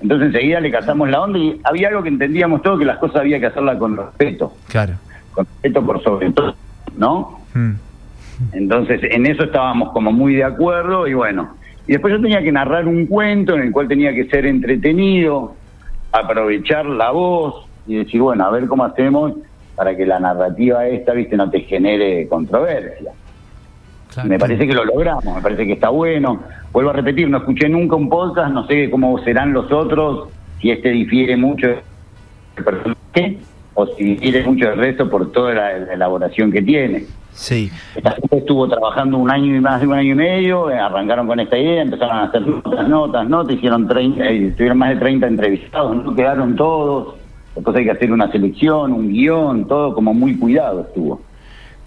Entonces 0.01 0.29
enseguida 0.29 0.61
le 0.61 0.71
cazamos 0.71 1.11
la 1.11 1.21
onda 1.21 1.39
y 1.39 1.61
había 1.65 1.89
algo 1.89 2.03
que 2.03 2.09
entendíamos 2.09 2.63
todo, 2.63 2.79
que 2.79 2.85
las 2.85 2.99
cosas 2.99 3.17
había 3.17 3.39
que 3.39 3.47
hacerlas 3.47 3.77
con 3.77 3.97
respeto, 3.97 4.53
claro. 4.69 4.95
con 5.33 5.45
respeto 5.45 5.85
por 5.85 6.03
sobre 6.03 6.31
todo, 6.31 6.55
¿no? 6.97 7.41
Mm, 7.55 7.73
Entonces, 8.53 9.01
en 9.03 9.27
eso 9.27 9.45
estábamos 9.45 9.91
como 9.93 10.13
muy 10.13 10.35
de 10.35 10.45
acuerdo 10.45 11.07
y 11.07 11.15
bueno. 11.15 11.55
Y 11.87 11.93
después 11.93 12.15
yo 12.15 12.21
tenía 12.21 12.43
que 12.43 12.53
narrar 12.53 12.87
un 12.87 13.07
cuento 13.07 13.55
en 13.55 13.63
el 13.63 13.73
cual 13.73 13.89
tenía 13.89 14.15
que 14.15 14.27
ser 14.27 14.47
entretenido, 14.47 15.55
aprovechar 16.13 16.87
la 16.87 17.11
voz 17.11 17.67
y 17.87 17.97
decir, 17.97 18.21
bueno, 18.21 18.45
a 18.47 18.51
ver 18.51 18.67
cómo 18.67 18.85
hacemos 18.85 19.35
para 19.81 19.97
que 19.97 20.05
la 20.05 20.21
narrativa 20.21 20.87
esta, 20.87 21.15
viste, 21.15 21.39
no 21.39 21.49
te 21.49 21.61
genere 21.61 22.29
controversia. 22.29 23.13
Claro. 24.13 24.29
Me 24.29 24.39
parece 24.39 24.67
que 24.67 24.75
lo 24.75 24.85
logramos, 24.85 25.25
me 25.25 25.41
parece 25.41 25.65
que 25.65 25.73
está 25.73 25.89
bueno. 25.89 26.39
Vuelvo 26.71 26.91
a 26.91 26.93
repetir, 26.93 27.31
no 27.31 27.39
escuché 27.39 27.67
nunca 27.67 27.97
un 27.97 28.11
podcast, 28.11 28.53
no 28.53 28.67
sé 28.67 28.91
cómo 28.91 29.19
serán 29.25 29.55
los 29.55 29.73
otros, 29.73 30.29
si 30.61 30.71
este 30.71 30.91
difiere 30.91 31.35
mucho 31.39 31.69
del 31.69 32.63
personaje 32.63 33.39
o 33.73 33.87
si 33.87 34.05
difiere 34.05 34.45
mucho 34.45 34.69
del 34.69 34.77
resto 34.77 35.09
por 35.09 35.33
toda 35.33 35.55
la, 35.55 35.79
la 35.79 35.95
elaboración 35.95 36.53
que 36.53 36.61
tiene. 36.61 37.07
sí. 37.33 37.71
Esta 37.97 38.11
gente 38.11 38.37
estuvo 38.37 38.69
trabajando 38.69 39.17
un 39.17 39.31
año 39.31 39.57
y 39.57 39.61
más 39.61 39.81
de 39.81 39.87
un 39.87 39.95
año 39.95 40.13
y 40.13 40.15
medio, 40.15 40.71
eh, 40.71 40.79
arrancaron 40.79 41.27
con 41.27 41.41
esta 41.41 41.57
idea, 41.57 41.81
empezaron 41.81 42.19
a 42.19 42.25
hacer 42.25 42.47
notas, 42.47 42.87
notas, 42.87 43.27
notas, 43.31 43.57
hicieron 43.57 43.89
30, 43.89 44.29
eh, 44.29 44.53
tuvieron 44.59 44.77
más 44.77 44.91
de 44.91 44.97
30 44.97 45.27
entrevistados, 45.27 46.05
no 46.05 46.15
quedaron 46.15 46.55
todos, 46.55 47.20
después 47.55 47.77
hay 47.77 47.85
que 47.85 47.91
hacer 47.93 48.13
una 48.13 48.31
selección, 48.31 48.93
un 48.93 49.13
guion, 49.13 49.67
todo 49.69 49.95
como 49.95 50.13
muy 50.15 50.37
cuidado 50.37 50.83
estuvo. 50.83 51.21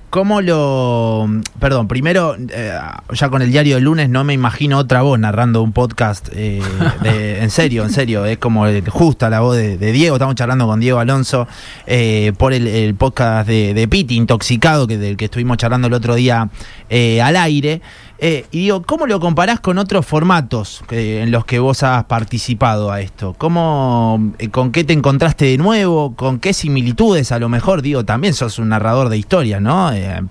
¿Cómo 0.10 0.42
lo.? 0.42 1.28
Perdón, 1.60 1.88
primero, 1.88 2.36
eh, 2.38 2.72
ya 3.14 3.30
con 3.30 3.42
el 3.42 3.52
diario 3.52 3.74
del 3.76 3.86
lunes 3.86 4.10
no 4.10 4.24
me 4.24 4.34
imagino 4.34 4.78
otra 4.78 5.02
voz 5.02 5.18
narrando 5.18 5.64
un 5.64 5.72
podcast. 5.74 6.30
eh, 6.36 6.62
de- 7.02 7.42
en 7.42 7.50
serio, 7.50 7.84
en 7.84 7.90
serio. 7.90 8.24
Es 8.26 8.38
como 8.38 8.68
el- 8.68 8.88
justa 8.88 9.32
la 9.32 9.40
voz 9.40 9.58
de, 9.58 9.76
Diego. 9.78 10.18
Estamos 10.18 10.36
charlando 10.36 10.68
con 10.68 10.80
Diego 10.80 11.00
Alonso 11.00 11.48
eh, 11.88 12.32
por 12.38 12.54
el, 12.54 12.68
el 12.68 12.94
podcast 12.94 13.48
de, 13.48 13.74
de 13.74 13.88
Piti, 13.88 14.16
Intoxicado, 14.16 14.86
que 14.86 15.00
del 15.00 15.18
que 15.18 15.26
estuvimos 15.26 15.58
charlando 15.58 15.88
el 15.88 15.94
otro 15.96 16.14
día 16.14 16.48
eh, 16.92 17.20
al 17.20 17.36
aire. 17.36 17.82
Eh, 18.26 18.46
y 18.52 18.60
digo, 18.60 18.84
¿cómo 18.84 19.06
lo 19.06 19.20
comparás 19.20 19.60
con 19.60 19.78
otros 19.78 20.06
formatos 20.06 20.82
en 20.90 21.30
los 21.30 21.44
que 21.44 21.60
vos 21.60 21.84
has 21.84 22.06
participado 22.06 22.90
a 22.90 23.02
esto? 23.02 23.36
¿Cómo, 23.38 24.32
eh, 24.40 24.48
¿Con 24.48 24.72
qué 24.72 24.86
te 24.86 24.94
encontraste 24.94 25.44
de 25.44 25.58
nuevo? 25.58 26.16
¿Con 26.16 26.40
qué 26.40 26.54
similitudes 26.54 27.34
a 27.34 27.40
lo 27.40 27.50
mejor? 27.50 27.82
Digo, 27.82 28.06
también 28.06 28.34
sos 28.34 28.60
un 28.60 28.70
narrador 28.70 29.10
de 29.10 29.18
historias, 29.18 29.62
¿no? 29.62 29.92
Eh, 29.92 30.22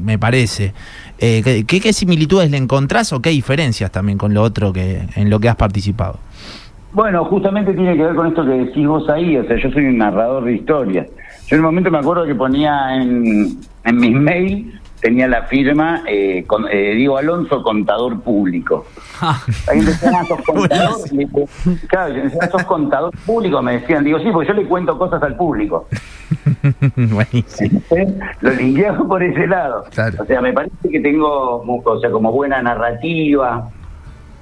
me 0.00 0.18
parece. 0.18 0.72
Eh, 1.20 1.62
¿qué, 1.64 1.92
similitudes 1.92 2.50
le 2.50 2.56
encontrás 2.56 3.12
o 3.12 3.22
qué 3.22 3.30
diferencias 3.30 3.92
también 3.92 4.18
con 4.18 4.34
lo 4.34 4.42
otro 4.42 4.72
que 4.72 5.02
en 5.14 5.30
lo 5.30 5.38
que 5.38 5.48
has 5.48 5.54
participado? 5.54 6.18
Bueno, 6.92 7.24
justamente 7.26 7.72
tiene 7.72 7.96
que 7.96 8.02
ver 8.02 8.16
con 8.16 8.26
esto 8.26 8.44
que 8.44 8.50
decís 8.50 8.84
vos 8.84 9.08
ahí, 9.10 9.36
o 9.36 9.46
sea, 9.46 9.56
yo 9.62 9.70
soy 9.70 9.84
un 9.84 9.98
narrador 9.98 10.44
de 10.44 10.56
historias. 10.56 11.06
Yo 11.46 11.54
en 11.54 11.60
un 11.60 11.66
momento 11.66 11.88
me 11.88 11.98
acuerdo 11.98 12.26
que 12.26 12.34
ponía 12.34 12.96
en 12.96 13.60
mis 13.92 14.12
mails 14.12 14.80
tenía 15.06 15.28
la 15.28 15.42
firma 15.42 16.02
eh, 16.08 16.42
con, 16.48 16.66
eh, 16.68 16.94
Diego 16.96 17.16
Alonso, 17.16 17.62
contador 17.62 18.20
público. 18.22 18.86
Ah, 19.20 19.40
Ahí 19.70 19.78
me 19.78 19.84
decían, 19.84 20.14
ah, 20.16 20.24
sos 20.24 20.40
contador. 20.44 20.96
Claro, 21.86 22.12
yo 22.12 22.22
decía, 22.24 22.40
"Ah, 22.42 22.48
sos 22.50 22.64
contador 22.64 23.12
público, 23.24 23.62
me 23.62 23.78
decían. 23.78 24.02
Digo, 24.02 24.18
sí, 24.18 24.30
porque 24.32 24.48
yo 24.48 24.54
le 24.54 24.66
cuento 24.66 24.98
cosas 24.98 25.22
al 25.22 25.36
público. 25.36 25.86
Buenísimo. 26.96 27.80
Lo 28.40 28.50
linkeaba 28.50 29.06
por 29.06 29.22
ese 29.22 29.46
lado. 29.46 29.84
Claro. 29.94 30.24
O 30.24 30.26
sea, 30.26 30.40
me 30.40 30.52
parece 30.52 30.88
que 30.90 30.98
tengo, 30.98 31.62
o 31.62 32.00
sea, 32.00 32.10
como 32.10 32.32
buena 32.32 32.60
narrativa, 32.60 33.68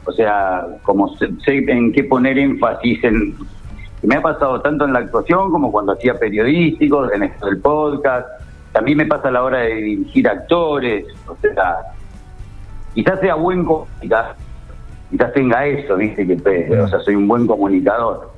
o 0.06 0.12
sea, 0.12 0.64
como 0.82 1.14
sé 1.14 1.28
en 1.46 1.92
qué 1.92 2.04
poner 2.04 2.38
énfasis 2.38 3.04
en... 3.04 3.34
Me 4.02 4.14
ha 4.16 4.22
pasado 4.22 4.62
tanto 4.62 4.86
en 4.86 4.94
la 4.94 5.00
actuación 5.00 5.50
como 5.50 5.70
cuando 5.70 5.92
hacía 5.92 6.18
periodísticos, 6.18 7.12
en 7.12 7.24
esto 7.24 7.46
del 7.46 7.58
podcast. 7.60 8.26
También 8.74 8.98
me 8.98 9.06
pasa 9.06 9.28
a 9.28 9.30
la 9.30 9.42
hora 9.44 9.58
de 9.60 9.76
dirigir 9.76 10.28
actores. 10.28 11.06
O 11.26 11.36
sea, 11.40 11.76
quizás 12.92 13.20
sea 13.20 13.36
buen 13.36 13.64
comunicador, 13.64 14.34
quizás 15.10 15.32
tenga 15.32 15.64
eso, 15.64 15.96
viste, 15.96 16.26
que 16.26 16.36
pe- 16.36 16.80
o 16.80 16.88
sea, 16.88 16.98
soy 17.00 17.14
un 17.14 17.26
buen 17.28 17.46
comunicador. 17.46 18.32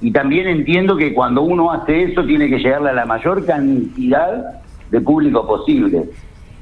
Y 0.00 0.10
también 0.12 0.48
entiendo 0.48 0.96
que 0.96 1.12
cuando 1.12 1.42
uno 1.42 1.70
hace 1.70 2.04
eso 2.04 2.24
tiene 2.24 2.48
que 2.48 2.58
llegarle 2.58 2.88
a 2.88 2.94
la 2.94 3.04
mayor 3.04 3.44
cantidad 3.44 4.62
de 4.90 5.00
público 5.02 5.46
posible, 5.46 6.04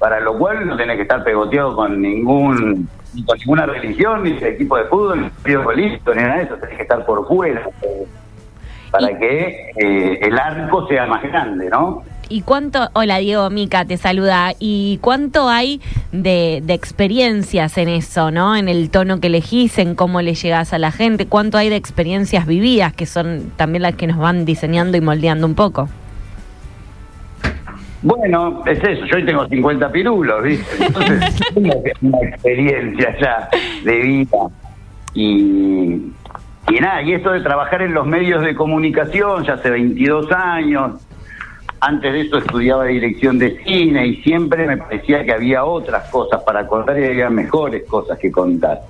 para 0.00 0.18
lo 0.18 0.36
cual 0.36 0.66
no 0.66 0.76
tenés 0.76 0.96
que 0.96 1.02
estar 1.02 1.22
pegoteado 1.22 1.76
con 1.76 2.02
ningún 2.02 2.88
ni 3.14 3.24
con 3.24 3.38
ninguna 3.38 3.64
religión, 3.66 4.24
ni 4.24 4.32
de 4.32 4.48
equipo 4.50 4.76
de 4.76 4.84
fútbol, 4.84 5.22
ni 5.22 5.30
partido 5.30 5.62
político, 5.62 6.14
ni 6.14 6.22
nada 6.22 6.36
de 6.38 6.42
eso, 6.42 6.56
tenés 6.56 6.76
que 6.76 6.82
estar 6.82 7.06
por 7.06 7.26
fuera 7.28 7.62
eh, 7.82 8.06
para 8.90 9.16
que 9.18 9.70
eh, 9.76 10.18
el 10.20 10.36
arco 10.38 10.86
sea 10.88 11.06
más 11.06 11.22
grande, 11.22 11.70
¿no? 11.70 12.02
¿Y 12.30 12.42
cuánto, 12.42 12.90
hola 12.92 13.18
Diego, 13.18 13.48
Mica 13.48 13.86
te 13.86 13.96
saluda, 13.96 14.52
¿y 14.58 14.98
cuánto 15.00 15.48
hay 15.48 15.80
de, 16.12 16.62
de 16.62 16.74
experiencias 16.74 17.78
en 17.78 17.88
eso, 17.88 18.30
¿no? 18.30 18.54
En 18.54 18.68
el 18.68 18.90
tono 18.90 19.18
que 19.18 19.28
elegís, 19.28 19.78
en 19.78 19.94
cómo 19.94 20.20
le 20.20 20.34
llegás 20.34 20.74
a 20.74 20.78
la 20.78 20.92
gente, 20.92 21.26
cuánto 21.26 21.56
hay 21.56 21.70
de 21.70 21.76
experiencias 21.76 22.46
vividas 22.46 22.92
que 22.92 23.06
son 23.06 23.50
también 23.56 23.82
las 23.82 23.94
que 23.94 24.06
nos 24.06 24.18
van 24.18 24.44
diseñando 24.44 24.98
y 24.98 25.00
moldeando 25.00 25.46
un 25.46 25.54
poco. 25.54 25.88
Bueno, 28.02 28.62
es 28.66 28.78
eso, 28.78 29.06
yo 29.06 29.16
hoy 29.16 29.24
tengo 29.24 29.48
50 29.48 29.90
pirulos, 29.90 30.42
¿viste? 30.42 30.84
Entonces, 30.84 31.40
tengo 31.54 31.82
una 32.02 32.28
experiencia 32.28 33.16
ya 33.18 33.48
de 33.84 33.96
vida. 33.96 34.38
Y, 35.14 36.12
y 36.68 36.80
nada, 36.80 37.02
y 37.02 37.14
esto 37.14 37.32
de 37.32 37.40
trabajar 37.40 37.80
en 37.80 37.94
los 37.94 38.06
medios 38.06 38.42
de 38.42 38.54
comunicación, 38.54 39.44
ya 39.44 39.54
hace 39.54 39.70
22 39.70 40.30
años, 40.30 41.07
antes 41.80 42.12
de 42.12 42.20
eso 42.22 42.38
estudiaba 42.38 42.84
dirección 42.84 43.38
de 43.38 43.56
cine 43.64 44.06
y 44.06 44.16
siempre 44.22 44.66
me 44.66 44.76
parecía 44.76 45.24
que 45.24 45.32
había 45.32 45.64
otras 45.64 46.08
cosas 46.10 46.42
para 46.42 46.66
contar 46.66 46.98
y 46.98 47.04
había 47.04 47.30
mejores 47.30 47.84
cosas 47.88 48.18
que 48.18 48.30
contar. 48.32 48.80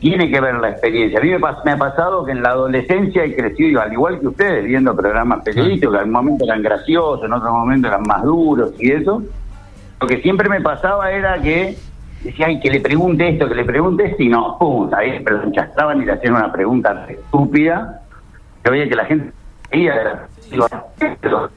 Tiene 0.00 0.30
que 0.30 0.40
ver 0.40 0.54
la 0.56 0.70
experiencia. 0.70 1.18
A 1.18 1.22
mí 1.22 1.30
me, 1.30 1.38
pas- 1.40 1.64
me 1.64 1.72
ha 1.72 1.78
pasado 1.78 2.24
que 2.24 2.32
en 2.32 2.42
la 2.42 2.50
adolescencia 2.50 3.24
he 3.24 3.34
crecido, 3.34 3.80
al 3.80 3.92
igual 3.92 4.20
que 4.20 4.28
ustedes, 4.28 4.64
viendo 4.64 4.94
programas 4.94 5.42
periodísticos, 5.42 5.92
que 5.92 5.96
en 5.96 6.00
algún 6.00 6.12
momento 6.12 6.44
eran 6.44 6.62
graciosos, 6.62 7.24
en 7.24 7.32
otros 7.32 7.50
momentos 7.52 7.90
eran 7.90 8.02
más 8.02 8.22
duros 8.22 8.72
y 8.78 8.92
eso. 8.92 9.22
Lo 10.00 10.06
que 10.06 10.20
siempre 10.20 10.48
me 10.50 10.60
pasaba 10.60 11.10
era 11.10 11.40
que 11.40 11.76
decía, 12.22 12.46
ay, 12.46 12.60
que 12.60 12.70
le 12.70 12.80
pregunte 12.80 13.28
esto, 13.28 13.48
que 13.48 13.54
le 13.54 13.64
pregunte 13.64 14.04
esto, 14.04 14.22
y 14.22 14.28
no, 14.28 14.56
pum, 14.58 14.90
ahí 14.94 15.20
pero 15.24 15.40
se 15.40 15.46
enchastraban 15.46 16.02
y 16.02 16.04
le 16.04 16.12
hacían 16.12 16.34
una 16.34 16.52
pregunta 16.52 17.06
estúpida. 17.08 18.02
Yo 18.64 18.70
veía 18.72 18.88
que 18.88 18.94
la 18.96 19.04
gente 19.06 19.32
veía, 19.72 19.94
digo, 19.94 20.10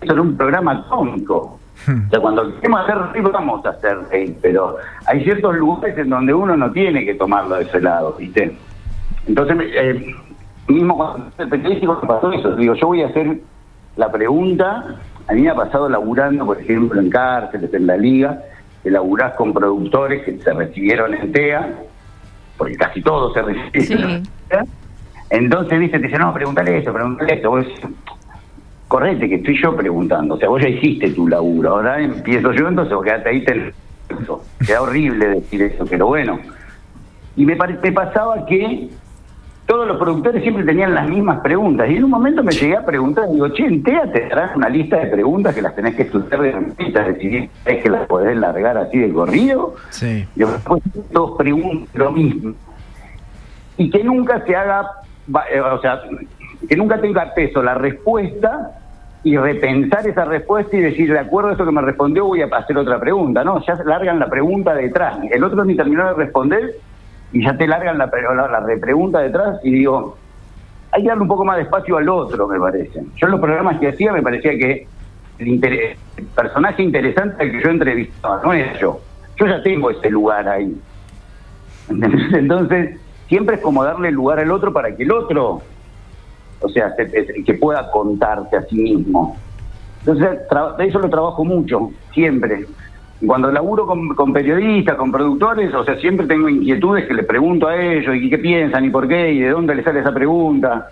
era 0.01 0.21
un 0.21 0.37
programa 0.37 0.85
cómico. 0.87 1.59
O 1.87 2.09
sea, 2.09 2.19
cuando 2.19 2.55
queremos 2.55 2.81
hacer 2.81 2.97
reír, 3.13 3.29
vamos 3.31 3.65
a 3.65 3.69
hacer 3.69 3.97
reír, 4.09 4.37
pero 4.41 4.77
hay 5.05 5.23
ciertos 5.23 5.55
lugares 5.55 5.97
en 5.97 6.09
donde 6.09 6.33
uno 6.33 6.55
no 6.57 6.71
tiene 6.71 7.05
que 7.05 7.15
tomarlo 7.15 7.55
de 7.55 7.63
ese 7.63 7.79
lado, 7.81 8.15
¿viste? 8.19 8.55
Entonces, 9.27 9.57
eh, 9.61 10.15
mismo 10.67 10.97
cuando 10.97 11.31
el 11.37 11.49
periodístico 11.49 11.99
me 12.01 12.07
pasó 12.07 12.31
eso, 12.31 12.55
digo, 12.55 12.73
yo 12.75 12.87
voy 12.87 13.01
a 13.01 13.07
hacer 13.07 13.39
la 13.95 14.11
pregunta, 14.11 14.95
a 15.27 15.33
mí 15.33 15.41
me 15.41 15.49
ha 15.49 15.55
pasado 15.55 15.89
laburando, 15.89 16.45
por 16.45 16.59
ejemplo, 16.59 16.99
en 16.99 17.09
cárceles, 17.09 17.73
en 17.73 17.87
la 17.87 17.97
liga, 17.97 18.41
que 18.83 18.91
laburás 18.91 19.33
con 19.35 19.53
productores 19.53 20.23
que 20.23 20.37
se 20.37 20.53
recibieron 20.53 21.13
en 21.13 21.31
TEA, 21.31 21.75
porque 22.57 22.75
casi 22.75 23.01
todos 23.01 23.33
se 23.33 23.41
recibieron 23.41 24.11
en 24.11 24.23
TEA. 24.49 24.65
Entonces, 25.29 25.79
viste, 25.79 25.99
te 25.99 26.07
dicen, 26.07 26.21
no, 26.21 26.33
pregúntale 26.33 26.77
esto, 26.77 26.91
pregúntale. 26.91 27.41
Vos 27.47 27.65
decís, 27.65 27.81
correte, 28.89 29.29
que 29.29 29.35
estoy 29.35 29.61
yo 29.61 29.73
preguntando. 29.75 30.35
O 30.35 30.37
sea, 30.37 30.49
vos 30.49 30.61
ya 30.61 30.67
hiciste 30.67 31.11
tu 31.11 31.27
laburo. 31.29 31.69
Ahora 31.69 32.01
empiezo 32.01 32.51
yo, 32.51 32.67
entonces 32.67 32.93
vos 32.93 33.05
quedate 33.05 33.29
ahí. 33.29 33.45
Te... 33.45 33.73
Queda 34.65 34.81
horrible 34.81 35.29
decir 35.29 35.61
eso, 35.61 35.85
pero 35.85 36.07
bueno. 36.07 36.39
Y 37.37 37.45
me, 37.45 37.55
pasaba 37.55 38.45
que 38.47 38.89
todos 39.67 39.87
los 39.87 39.97
productores 39.97 40.41
siempre 40.41 40.63
tenían 40.65 40.95
las 40.95 41.07
mismas 41.07 41.39
preguntas. 41.41 41.87
Y 41.89 41.97
en 41.97 42.03
un 42.03 42.09
momento 42.09 42.43
me 42.43 42.51
llegué 42.51 42.75
a 42.75 42.83
preguntar, 42.83 43.29
digo, 43.31 43.47
che, 43.49 43.65
en 43.65 43.83
TEA 43.83 44.11
te 44.11 44.27
darán 44.27 44.57
una 44.57 44.67
lista 44.67 44.97
de 44.97 45.05
preguntas 45.05 45.53
que 45.53 45.61
las 45.61 45.75
tenés 45.75 45.95
que 45.95 46.01
estudiar 46.01 46.41
de 46.41 46.51
repita, 46.51 47.03
decidir 47.03 47.49
es 47.65 47.83
que 47.83 47.89
las 47.89 48.07
podés 48.07 48.35
largar 48.35 48.77
así 48.77 48.97
de 48.97 49.13
corrido. 49.13 49.75
Sí. 49.91 50.27
Y 50.35 50.39
después 50.39 50.81
todos 51.13 51.37
preguntan 51.37 51.87
lo 51.93 52.11
mismo. 52.11 52.53
Y 53.77 53.89
que 53.91 54.03
nunca 54.03 54.43
se 54.45 54.55
haga, 54.55 54.89
eh, 55.53 55.61
o 55.61 55.79
sea, 55.79 56.01
que 56.67 56.75
nunca 56.75 56.99
tenga 56.99 57.33
peso 57.33 57.63
la 57.63 57.75
respuesta 57.75 58.71
y 59.23 59.37
repensar 59.37 60.07
esa 60.07 60.25
respuesta 60.25 60.77
y 60.77 60.81
decir, 60.81 61.11
de 61.11 61.19
acuerdo 61.19 61.49
a 61.49 61.53
eso 61.53 61.65
que 61.65 61.71
me 61.71 61.81
respondió, 61.81 62.25
voy 62.25 62.41
a 62.41 62.45
hacer 62.45 62.77
otra 62.77 62.99
pregunta. 62.99 63.43
No, 63.43 63.63
ya 63.65 63.75
largan 63.85 64.19
la 64.19 64.29
pregunta 64.29 64.73
detrás. 64.73 65.17
El 65.29 65.43
otro 65.43 65.65
ni 65.65 65.75
terminó 65.75 66.07
de 66.07 66.13
responder 66.13 66.75
y 67.31 67.43
ya 67.43 67.57
te 67.57 67.67
largan 67.67 67.97
la, 67.97 68.09
la, 68.47 68.59
repregunta 68.61 69.19
detrás 69.19 69.59
y 69.63 69.71
digo, 69.71 70.17
hay 70.91 71.03
que 71.03 71.09
darle 71.09 71.23
un 71.23 71.27
poco 71.27 71.45
más 71.45 71.57
de 71.57 71.63
espacio 71.63 71.97
al 71.97 72.09
otro, 72.09 72.47
me 72.47 72.59
parece. 72.59 73.03
Yo 73.15 73.27
en 73.27 73.31
los 73.31 73.41
programas 73.41 73.79
que 73.79 73.89
hacía 73.89 74.11
me 74.11 74.23
parecía 74.23 74.51
que 74.57 74.87
el, 75.39 75.95
personaje 76.35 76.83
interesante 76.83 77.43
al 77.43 77.51
que 77.51 77.61
yo 77.61 77.69
entrevistaba 77.69 78.41
no 78.43 78.53
era 78.53 78.77
yo. 78.79 78.99
Yo 79.37 79.47
ya 79.47 79.61
tengo 79.61 79.89
ese 79.91 80.09
lugar 80.09 80.47
ahí. 80.47 80.75
Entonces, 81.89 82.99
siempre 83.27 83.55
es 83.55 83.61
como 83.61 83.83
darle 83.83 84.11
lugar 84.11 84.39
al 84.39 84.51
otro 84.51 84.73
para 84.73 84.95
que 84.95 85.03
el 85.03 85.11
otro, 85.11 85.61
o 86.61 86.69
sea, 86.69 86.93
se- 86.95 87.09
se- 87.09 87.43
que 87.43 87.53
pueda 87.55 87.89
contarte 87.91 88.57
a 88.57 88.61
sí 88.63 88.75
mismo. 88.75 89.35
Entonces, 89.99 90.39
de 90.77 90.85
eso 90.87 90.99
lo 90.99 91.09
trabajo 91.09 91.43
mucho, 91.43 91.91
siempre. 92.13 92.65
Y 93.21 93.25
Cuando 93.27 93.51
laburo 93.51 93.85
con, 93.85 94.09
con 94.15 94.31
periodistas, 94.31 94.95
con 94.95 95.11
productores, 95.11 95.73
o 95.73 95.83
sea, 95.83 95.97
siempre 95.97 96.25
tengo 96.25 96.47
inquietudes 96.47 97.05
que 97.05 97.13
le 97.13 97.23
pregunto 97.23 97.67
a 97.67 97.75
ellos, 97.75 98.15
y 98.15 98.29
qué 98.29 98.37
piensan, 98.37 98.85
y 98.85 98.89
por 98.89 99.07
qué, 99.07 99.33
y 99.33 99.39
de 99.39 99.49
dónde 99.49 99.75
les 99.75 99.83
sale 99.85 99.99
esa 99.99 100.13
pregunta. 100.13 100.87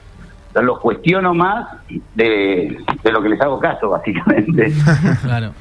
Los 0.54 0.80
cuestiono 0.80 1.34
más 1.36 1.68
de, 2.16 2.78
de 3.04 3.12
lo 3.12 3.22
que 3.22 3.30
les 3.30 3.40
hago 3.42 3.60
caso, 3.60 3.90
básicamente. 3.92 4.74
Claro. 5.24 5.52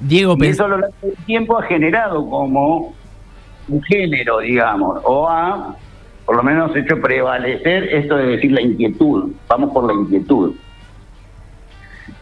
Diego, 0.00 0.36
Y 0.38 0.46
eso 0.46 0.64
a 0.64 0.68
lo 0.68 0.78
largo 0.78 0.94
del 1.02 1.14
tiempo 1.26 1.58
ha 1.58 1.62
generado 1.62 2.28
como 2.28 2.92
un 3.68 3.82
género, 3.84 4.40
digamos, 4.40 5.00
o 5.04 5.28
ha 5.28 5.74
por 6.32 6.38
lo 6.38 6.50
menos 6.50 6.74
hecho 6.74 6.98
prevalecer 6.98 7.84
esto 7.94 8.16
de 8.16 8.24
decir 8.24 8.52
la 8.52 8.62
inquietud. 8.62 9.32
Vamos 9.48 9.70
por 9.70 9.84
la 9.86 9.92
inquietud. 9.92 10.54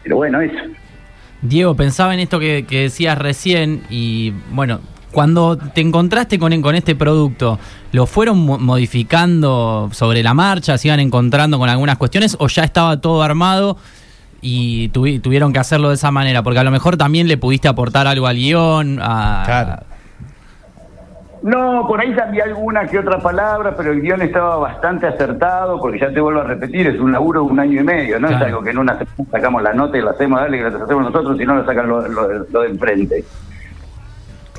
Pero 0.03 0.17
bueno, 0.17 0.41
eso. 0.41 0.53
Diego, 1.41 1.75
pensaba 1.75 2.13
en 2.13 2.19
esto 2.19 2.37
que, 2.37 2.65
que 2.67 2.81
decías 2.81 3.17
recién 3.17 3.83
y 3.89 4.33
bueno, 4.51 4.81
cuando 5.13 5.55
te 5.57 5.79
encontraste 5.79 6.37
con, 6.39 6.61
con 6.61 6.75
este 6.75 6.93
producto, 6.93 7.57
¿lo 7.93 8.05
fueron 8.05 8.39
mo- 8.45 8.57
modificando 8.59 9.89
sobre 9.93 10.23
la 10.23 10.33
marcha? 10.33 10.77
¿Se 10.77 10.89
iban 10.89 10.99
encontrando 10.99 11.57
con 11.57 11.69
algunas 11.69 11.97
cuestiones 11.97 12.35
o 12.37 12.49
ya 12.49 12.65
estaba 12.65 12.99
todo 12.99 13.23
armado 13.23 13.77
y 14.41 14.89
tuvi- 14.89 15.21
tuvieron 15.21 15.53
que 15.53 15.59
hacerlo 15.59 15.87
de 15.87 15.95
esa 15.95 16.11
manera? 16.11 16.43
Porque 16.43 16.59
a 16.59 16.63
lo 16.65 16.71
mejor 16.71 16.97
también 16.97 17.29
le 17.29 17.37
pudiste 17.37 17.69
aportar 17.69 18.07
algo 18.07 18.27
al 18.27 18.35
guion. 18.35 18.99
A, 19.01 19.43
Claro. 19.45 19.83
No, 21.43 21.85
por 21.87 21.99
ahí 21.99 22.13
cambié 22.13 22.43
alguna 22.43 22.85
que 22.85 22.99
otra 22.99 23.17
palabra, 23.19 23.75
pero 23.75 23.91
el 23.91 24.01
guion 24.01 24.21
estaba 24.21 24.57
bastante 24.57 25.07
acertado, 25.07 25.79
porque 25.79 25.99
ya 25.99 26.13
te 26.13 26.19
vuelvo 26.21 26.41
a 26.41 26.43
repetir, 26.43 26.85
es 26.87 26.99
un 26.99 27.11
laburo 27.11 27.43
de 27.43 27.51
un 27.51 27.59
año 27.59 27.81
y 27.81 27.83
medio, 27.83 28.19
no 28.19 28.27
es 28.29 28.35
algo 28.35 28.61
que 28.61 28.69
en 28.69 28.77
una 28.77 28.93
semana 28.93 29.31
sacamos 29.31 29.63
la 29.63 29.73
nota 29.73 29.97
y 29.97 30.01
la 30.01 30.11
hacemos, 30.11 30.39
dale, 30.39 30.57
que 30.57 30.69
la 30.69 30.83
hacemos 30.83 31.03
nosotros, 31.05 31.37
si 31.39 31.45
no 31.45 31.55
lo 31.55 31.65
sacan 31.65 31.87
lo, 31.89 32.07
lo- 32.07 32.45
lo 32.51 32.61
de 32.61 32.67
enfrente. 32.69 33.23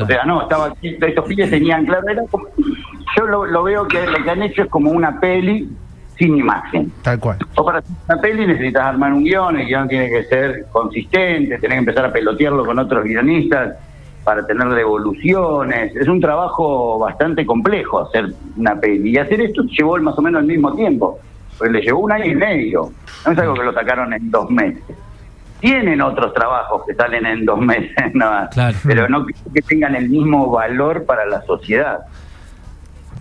O 0.01 0.07
sea, 0.07 0.25
no, 0.25 0.43
estaba 0.43 0.67
aquí, 0.67 0.97
estos 1.01 1.25
pibes 1.27 1.51
tenían 1.51 1.85
claro, 1.87 2.09
era 2.09 2.23
como- 2.31 2.49
yo 3.17 3.27
lo, 3.27 3.45
lo 3.47 3.63
veo 3.63 3.87
que 3.87 4.05
lo 4.05 4.25
que 4.25 4.31
han 4.31 4.43
hecho 4.43 4.63
es 4.63 4.69
como 4.69 4.91
una 4.91 5.21
peli 5.21 5.71
sin 6.19 6.37
imagen. 6.37 6.91
Tal 7.03 7.19
cual. 7.21 7.39
O 7.55 7.65
para 7.65 7.79
hacer 7.79 7.93
una 8.09 8.21
peli 8.21 8.47
necesitas 8.47 8.85
armar 8.87 9.13
un 9.13 9.23
guion, 9.23 9.57
el 9.59 9.67
guion 9.67 9.87
tiene 9.87 10.09
que 10.11 10.25
ser 10.25 10.67
consistente, 10.73 11.59
tenés 11.59 11.75
que 11.77 11.79
empezar 11.79 12.07
a 12.07 12.13
pelotearlo 12.13 12.65
con 12.65 12.79
otros 12.79 13.05
guionistas 13.05 13.77
para 14.25 14.47
tener 14.47 14.69
devoluciones. 14.69 15.95
Es 15.97 16.09
un 16.09 16.21
trabajo 16.21 16.99
bastante 16.99 17.45
complejo 17.45 18.01
hacer 18.01 18.33
una 18.57 18.79
peli. 18.79 19.11
Y 19.11 19.19
hacer 19.19 19.41
esto 19.41 19.63
llevó 19.65 19.99
más 19.99 20.19
o 20.19 20.23
menos 20.23 20.43
el 20.43 20.49
mismo 20.49 20.75
tiempo, 20.75 21.19
porque 21.59 21.73
le 21.73 21.81
llevó 21.81 22.01
un 22.01 22.13
año 22.13 22.27
y 22.27 22.35
medio. 22.35 22.93
No 23.27 23.33
es 23.33 23.39
algo 23.39 23.55
que 23.55 23.65
lo 23.65 23.73
sacaron 23.73 24.13
en 24.13 24.31
dos 24.31 24.51
meses. 24.51 24.83
tienen 25.61 26.01
otros 26.01 26.35
trabajos 26.35 26.83
que 26.87 26.95
salen 26.95 27.25
en 27.27 27.45
dos 27.45 27.59
meses, 27.61 27.95
nada 28.15 28.43
más. 28.43 28.51
Claro. 28.55 28.79
pero 28.85 29.09
no 29.09 29.25
creo 29.25 29.53
que 29.55 29.63
tengan 29.63 29.95
el 29.95 30.09
mismo 30.09 30.51
valor 30.51 31.05
para 31.05 31.27
la 31.27 31.43
sociedad. 31.43 32.01